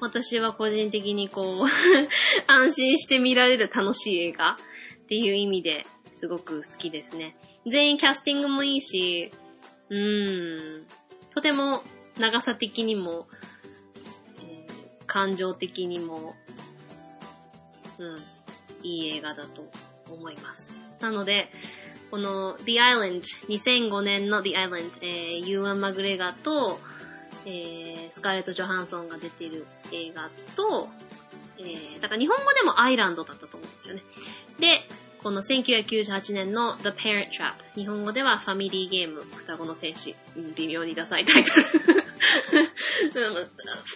[0.02, 1.68] 私は個人的にこう
[2.52, 4.58] 安心して見られる楽しい映画
[5.04, 5.86] っていう意味で
[6.16, 7.38] すごく好きですね。
[7.68, 9.32] 全員キャスティングもいいし、
[9.90, 10.88] うーん、
[11.30, 11.84] とても
[12.18, 13.28] 長さ的にも、
[14.40, 16.36] えー、感情的にも、
[18.00, 18.24] うん、
[18.82, 19.70] いい映画だと
[20.10, 20.82] 思います。
[21.00, 21.52] なので、
[22.10, 26.80] この The Island、2005年の The Island、えー、ユーアン・マグレガと、
[27.46, 30.90] えー、スカーレット・ジョハンソンが出てる映画と、
[31.58, 34.02] えー、だから日本語でもアイランドだったと思うんですよね。
[34.60, 34.82] で、
[35.24, 37.54] この1998年の The Parent Trap。
[37.76, 40.16] 日本語ではファミリーゲーム、双子の天使。
[40.56, 41.72] 微妙にダサいタイトルフ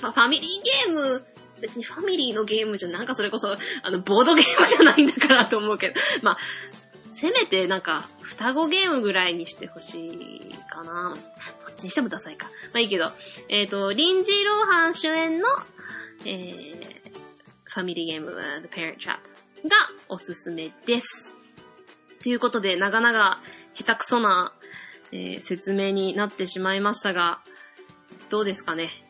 [0.06, 1.26] ァミリーゲーム、
[1.62, 3.52] 別にファミリーのゲームじゃ、なんかそれこそ、
[3.84, 6.38] あの、ボードゲームじゃないんだからと思うけど、まあ、
[7.16, 11.16] せめてなんか、双子ゲームぐらいにしてほしいかな。
[11.66, 12.47] どっちにしてもダサいか。
[12.47, 13.09] まあいいけど、
[13.47, 15.47] えっ、ー、と、リンジー・ローハン主演の、
[16.26, 16.76] えー、
[17.63, 19.20] ファミリーゲーム、The Parent Trap が
[20.09, 21.36] おすすめです。
[22.22, 23.41] ということで、長々
[23.76, 24.51] 下手くそな、
[25.13, 27.39] えー、説明になってしまいましたが、
[28.30, 29.05] どうですかね？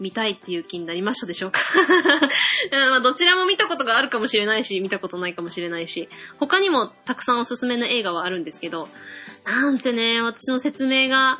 [0.00, 1.60] 見たいっていう気になりましたでしょうか？
[2.70, 8.86] まあどちらも見たことがあるかもしれないし、見たことないかもしれないし、他にもたくさんおすすめの映画はあるんですけど、
[9.44, 11.38] なんせね、私の説明が、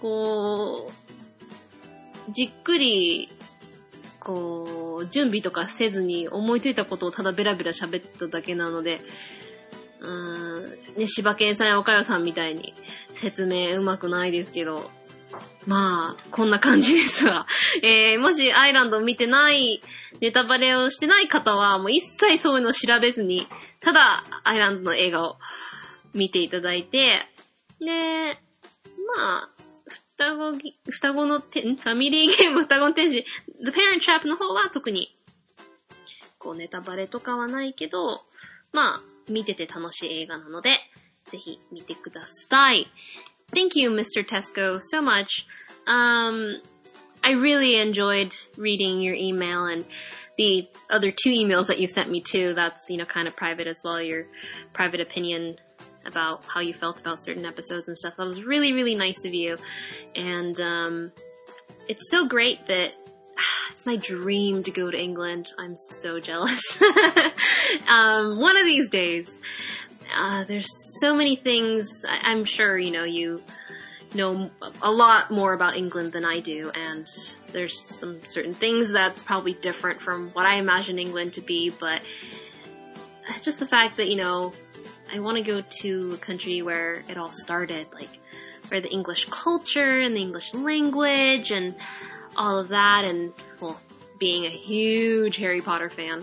[0.00, 0.90] こ
[2.28, 3.28] う、じっくり
[4.20, 9.00] こう、準備とかせずに思いついたことをただベラベラ喋っただけなので、
[10.00, 12.74] うーん、ね、柴犬さんや岡代さんみたいに
[13.14, 14.90] 説明うまくないですけど、
[15.66, 17.46] まあ、こんな感じですわ。
[17.82, 19.82] えー、もしアイランドを見てない、
[20.20, 23.46] ネタバレをしてない方は、もう一切そういうのを調べずに、
[23.80, 25.38] ただ、アイランドの映画を
[26.14, 27.26] 見ていただいて、
[27.78, 28.38] で、
[29.16, 29.50] まあ、
[30.16, 30.52] 双子、
[30.90, 33.24] 双子のて、ファミリーゲーム双子の天使、
[33.64, 35.16] The Parent Trap の方は特に、
[36.38, 38.22] こうネタバレとかはないけど、
[38.72, 40.78] まあ、見てて楽しい映画なので、
[41.24, 42.86] ぜひ見てください。
[43.52, 44.26] Thank you, Mr.
[44.26, 45.46] Tesco, so much.
[45.86, 46.60] Um,
[47.22, 49.84] I really enjoyed reading your email and
[50.38, 52.54] the other two emails that you sent me too.
[52.54, 54.26] That's, you know, kind of private as well, your
[54.72, 55.56] private opinion
[56.06, 58.16] about how you felt about certain episodes and stuff.
[58.16, 59.58] That was really, really nice of you.
[60.14, 61.12] And, um,
[61.88, 62.92] it's so great that
[63.72, 65.52] it's my dream to go to England.
[65.58, 66.62] I'm so jealous.
[67.88, 69.34] um, one of these days.
[70.14, 70.68] Uh, there's
[71.00, 72.04] so many things.
[72.06, 73.42] I- I'm sure, you know, you
[74.14, 74.50] know
[74.82, 77.06] a lot more about England than I do, and
[77.52, 82.02] there's some certain things that's probably different from what I imagine England to be, but
[83.42, 84.52] just the fact that, you know,
[85.12, 88.08] I want to go to a country where it all started, like
[88.68, 91.74] where the English culture and the English language and
[92.36, 93.80] all of that, and well,
[94.20, 96.22] being a huge Harry Potter fan.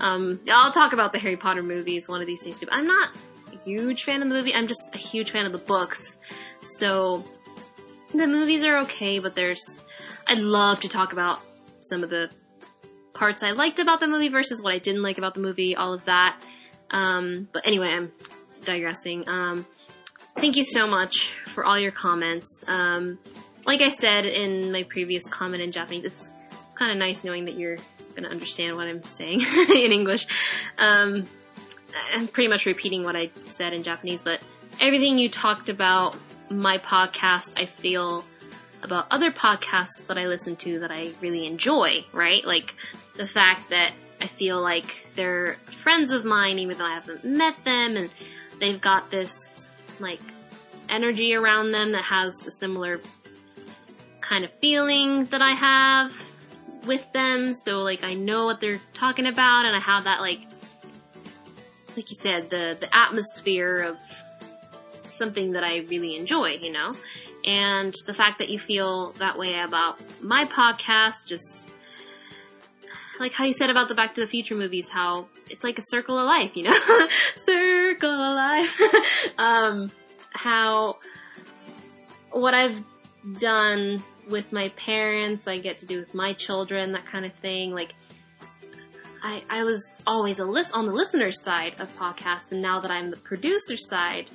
[0.00, 2.68] Um, I'll talk about the Harry Potter movies one of these days too.
[2.70, 3.10] I'm not
[3.52, 4.54] a huge fan of the movie.
[4.54, 6.16] I'm just a huge fan of the books.
[6.78, 7.22] So
[8.12, 9.80] the movies are okay, but there's
[10.26, 11.40] I'd love to talk about
[11.82, 12.30] some of the
[13.12, 15.92] parts I liked about the movie versus what I didn't like about the movie, all
[15.92, 16.40] of that.
[16.90, 18.12] Um, but anyway, I'm
[18.64, 19.28] digressing.
[19.28, 19.66] Um,
[20.36, 22.64] thank you so much for all your comments.
[22.66, 23.18] Um,
[23.66, 26.28] like I said in my previous comment in Japanese, it's
[26.74, 27.78] kind of nice knowing that you're
[28.14, 30.26] gonna understand what I'm saying in English.
[30.78, 31.26] Um,
[32.12, 34.40] I'm pretty much repeating what I said in Japanese, but
[34.80, 36.16] everything you talked about
[36.50, 38.24] my podcast, I feel
[38.82, 42.44] about other podcasts that I listen to that I really enjoy, right?
[42.44, 42.74] Like
[43.16, 47.54] the fact that I feel like they're friends of mine even though I haven't met
[47.64, 48.10] them and
[48.58, 49.68] they've got this
[50.00, 50.20] like
[50.88, 53.00] energy around them that has a similar
[54.20, 56.33] kind of feeling that I have
[56.86, 57.54] with them.
[57.54, 60.40] So like I know what they're talking about and I have that like
[61.96, 63.96] like you said, the, the atmosphere of
[65.04, 66.92] something that I really enjoy, you know?
[67.44, 71.68] And the fact that you feel that way about my podcast, just
[73.20, 75.82] like how you said about the Back to the Future movies, how it's like a
[75.82, 76.72] circle of life, you know?
[77.36, 78.80] circle of life.
[79.38, 79.90] um,
[80.30, 80.98] how
[82.30, 82.82] what I've
[83.38, 87.74] done with my parents, I get to do with my children, that kind of thing.
[87.74, 87.94] Like,
[89.22, 92.90] I, I was always a list on the listener side of podcasts, and now that
[92.90, 94.28] I'm the producer side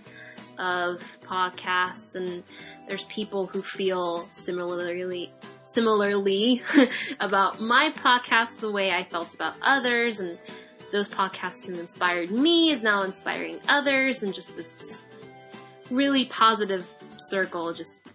[0.58, 2.44] of podcasts, and
[2.88, 5.32] there's people who feel similarly
[5.68, 6.64] similarly
[7.20, 10.40] about my podcast the way I felt about others, and
[10.92, 15.02] those podcasts who inspired me is now inspiring others, and just this
[15.92, 18.10] really positive circle just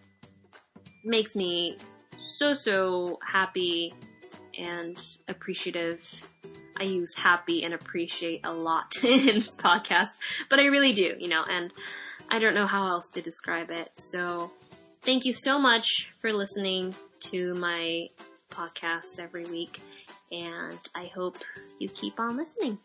[1.04, 1.78] makes me
[2.38, 3.94] so, so happy
[4.58, 4.96] and
[5.28, 6.02] appreciative.
[6.76, 10.10] I use happy and appreciate a lot in this podcast,
[10.50, 11.72] but I really do, you know, and
[12.28, 13.90] I don't know how else to describe it.
[13.96, 14.52] So
[15.02, 16.94] thank you so much for listening
[17.30, 18.08] to my
[18.50, 19.80] podcast every week,
[20.32, 21.38] and I hope
[21.78, 22.78] you keep on listening.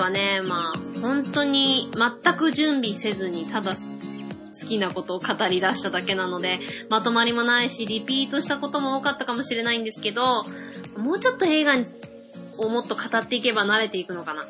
[0.00, 10.44] はね、まあ、本当に全く準備せずに、ただ好きなことを語り出しただけなので、まとまりもないし、リピートしたことも多かったかもしれないんですけど、
[10.96, 11.74] もうちょっと映画
[12.58, 14.44] をもっと語っていけば慣れていくのかな。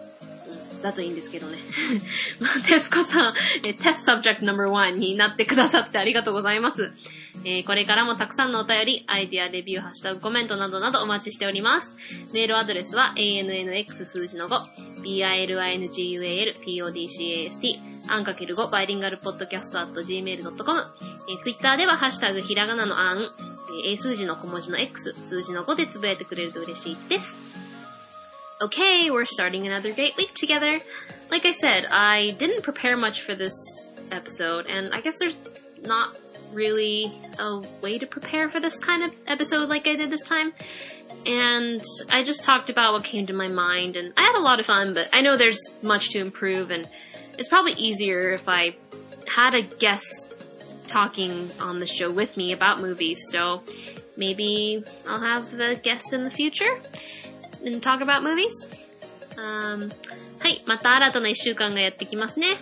[0.82, 1.58] だといいんですけどね。
[2.40, 6.92] まあ、テスコさん、テスト subject number one になってくださってありがとうございます。
[7.44, 11.94] えーこれからもたくさんのお便り、アイディア、レビュー、ハッシュタグ、コメントなどなどお待ちしております。
[12.32, 20.80] メールアドレスは ANNX 数字の5、BILINGUAL、PODCAST、アンかける5、バイリンガルポッドキャスト at gmail.com、
[21.30, 23.24] えー、ツイッターではハッシュタグ、ひらがなのアン、
[23.86, 27.36] えー数字の小文字の X、数字の5でつぶやいてくれると嬉しいです。
[28.62, 30.82] Okay, we're starting another great week together.
[31.30, 33.54] Like I said, I didn't prepare much for this
[34.12, 35.34] episode, and I guess there's
[35.86, 36.14] not
[36.53, 40.53] really a way to prepare for this kind of episode like I did this time.
[41.25, 44.59] And I just talked about what came to my mind, and I had a lot
[44.59, 46.87] of fun, but I know there's much to improve, and
[47.39, 48.75] it's probably easier if I
[49.27, 50.33] had a guest
[50.87, 53.63] talking on the show with me about movies, so
[54.15, 56.79] maybe I'll have the guest in the future
[57.65, 58.53] and talk about movies.
[59.37, 59.91] Um,
[60.39, 62.55] はい、また新たな一週間がやってきますね。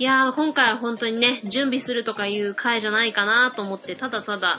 [0.00, 4.56] いやー、今回は本当にね、準備するとかいう回じゃないかなと思って、ただただ、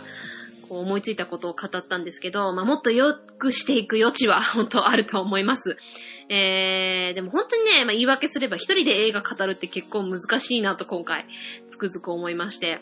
[0.69, 5.77] こう思いついたことを語ったんですけど、まあ、もっと良くしていく余地は 本当あると思います。
[6.29, 11.25] えー、でも本当にね、まあ、言い訳すれば一人で映画語るって結構難しいなと今回、
[11.69, 12.79] つくづく思いまして。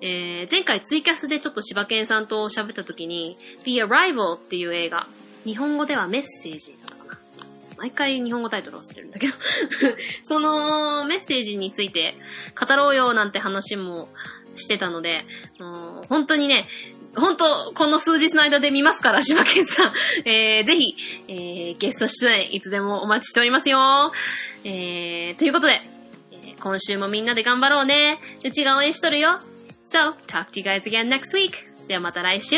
[0.00, 5.06] えー、前回ツイキャスでちょっと柴犬さんと喋った時に、The Arrival っていう映画、
[5.44, 6.74] 日本語ではメッセージ。
[7.80, 9.32] 毎回日本語タイトル忘れるんだけど。
[10.22, 12.14] そのメッセージについて
[12.54, 14.10] 語ろうよなんて話も
[14.54, 15.24] してたので、
[15.58, 16.68] もう本当にね、
[17.16, 19.92] 本当この数日の間で見ますから、柴犬さん。
[20.28, 20.94] えー、ぜひ、
[21.28, 24.12] えー、ゲスト出演いつでもお待ちしておりますよ。
[24.64, 25.80] えー、ということで、
[26.32, 28.18] えー今週もみんなで頑張ろうね。
[28.44, 29.40] うちが応援しとるよ。
[29.90, 31.52] So, talk to you guys again next week.
[31.88, 32.56] ではまた来週。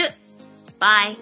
[0.81, 1.17] Bye!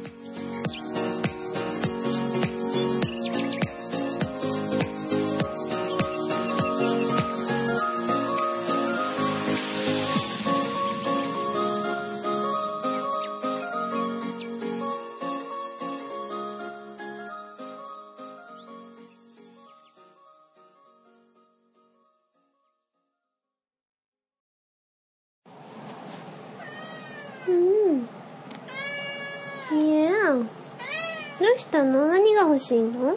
[31.51, 33.17] どうしたの何が欲しいの？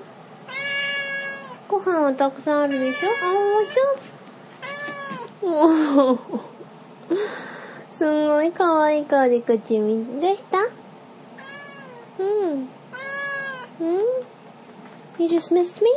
[1.70, 3.10] ご飯はたくさんあるでしょ？
[3.24, 5.46] あ、もうちょ。
[5.46, 6.20] おー
[7.92, 10.20] すごい可愛い顔で口見。
[10.20, 10.58] どうした
[12.18, 12.70] うん。
[13.80, 13.98] うん
[15.20, 15.92] ?You just missed me?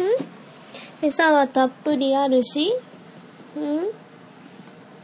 [0.00, 1.06] うん？
[1.06, 2.74] 餌はたっぷりあるし？
[3.56, 3.86] うん？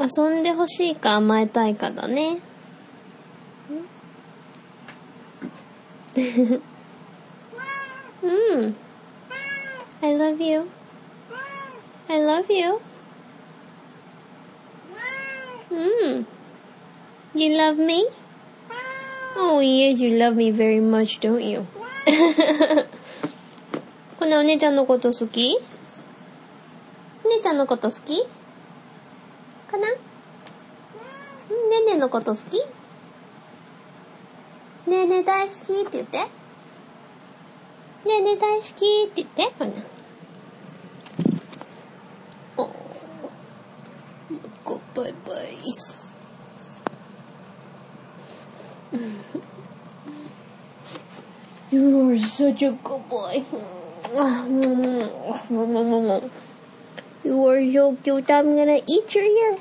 [0.01, 2.41] 遊んでほしいか甘えたいかだね。
[8.23, 8.75] うん。
[10.01, 10.69] I love you.
[12.09, 12.81] I love you.
[15.71, 16.25] Mm.
[17.35, 18.07] You love me?
[19.37, 21.65] Oh yes, you love me very much, don't you?
[24.19, 25.59] このお姉ちゃんのこと好き
[27.25, 28.25] お姉ちゃんのこと好き
[29.71, 29.89] かな
[31.51, 32.63] うんねねのこと好き
[34.88, 36.18] ねえねえ大好きって言って。
[36.18, 36.28] ね
[38.06, 38.74] えねえ大好きっ
[39.10, 39.44] て言って。
[39.58, 39.72] ほな。
[42.58, 42.70] おー。
[44.66, 45.58] ごバイバイ。
[51.72, 53.46] You are such a good boy.
[57.24, 58.30] You are so cute.
[58.30, 59.58] I'm gonna eat your ear.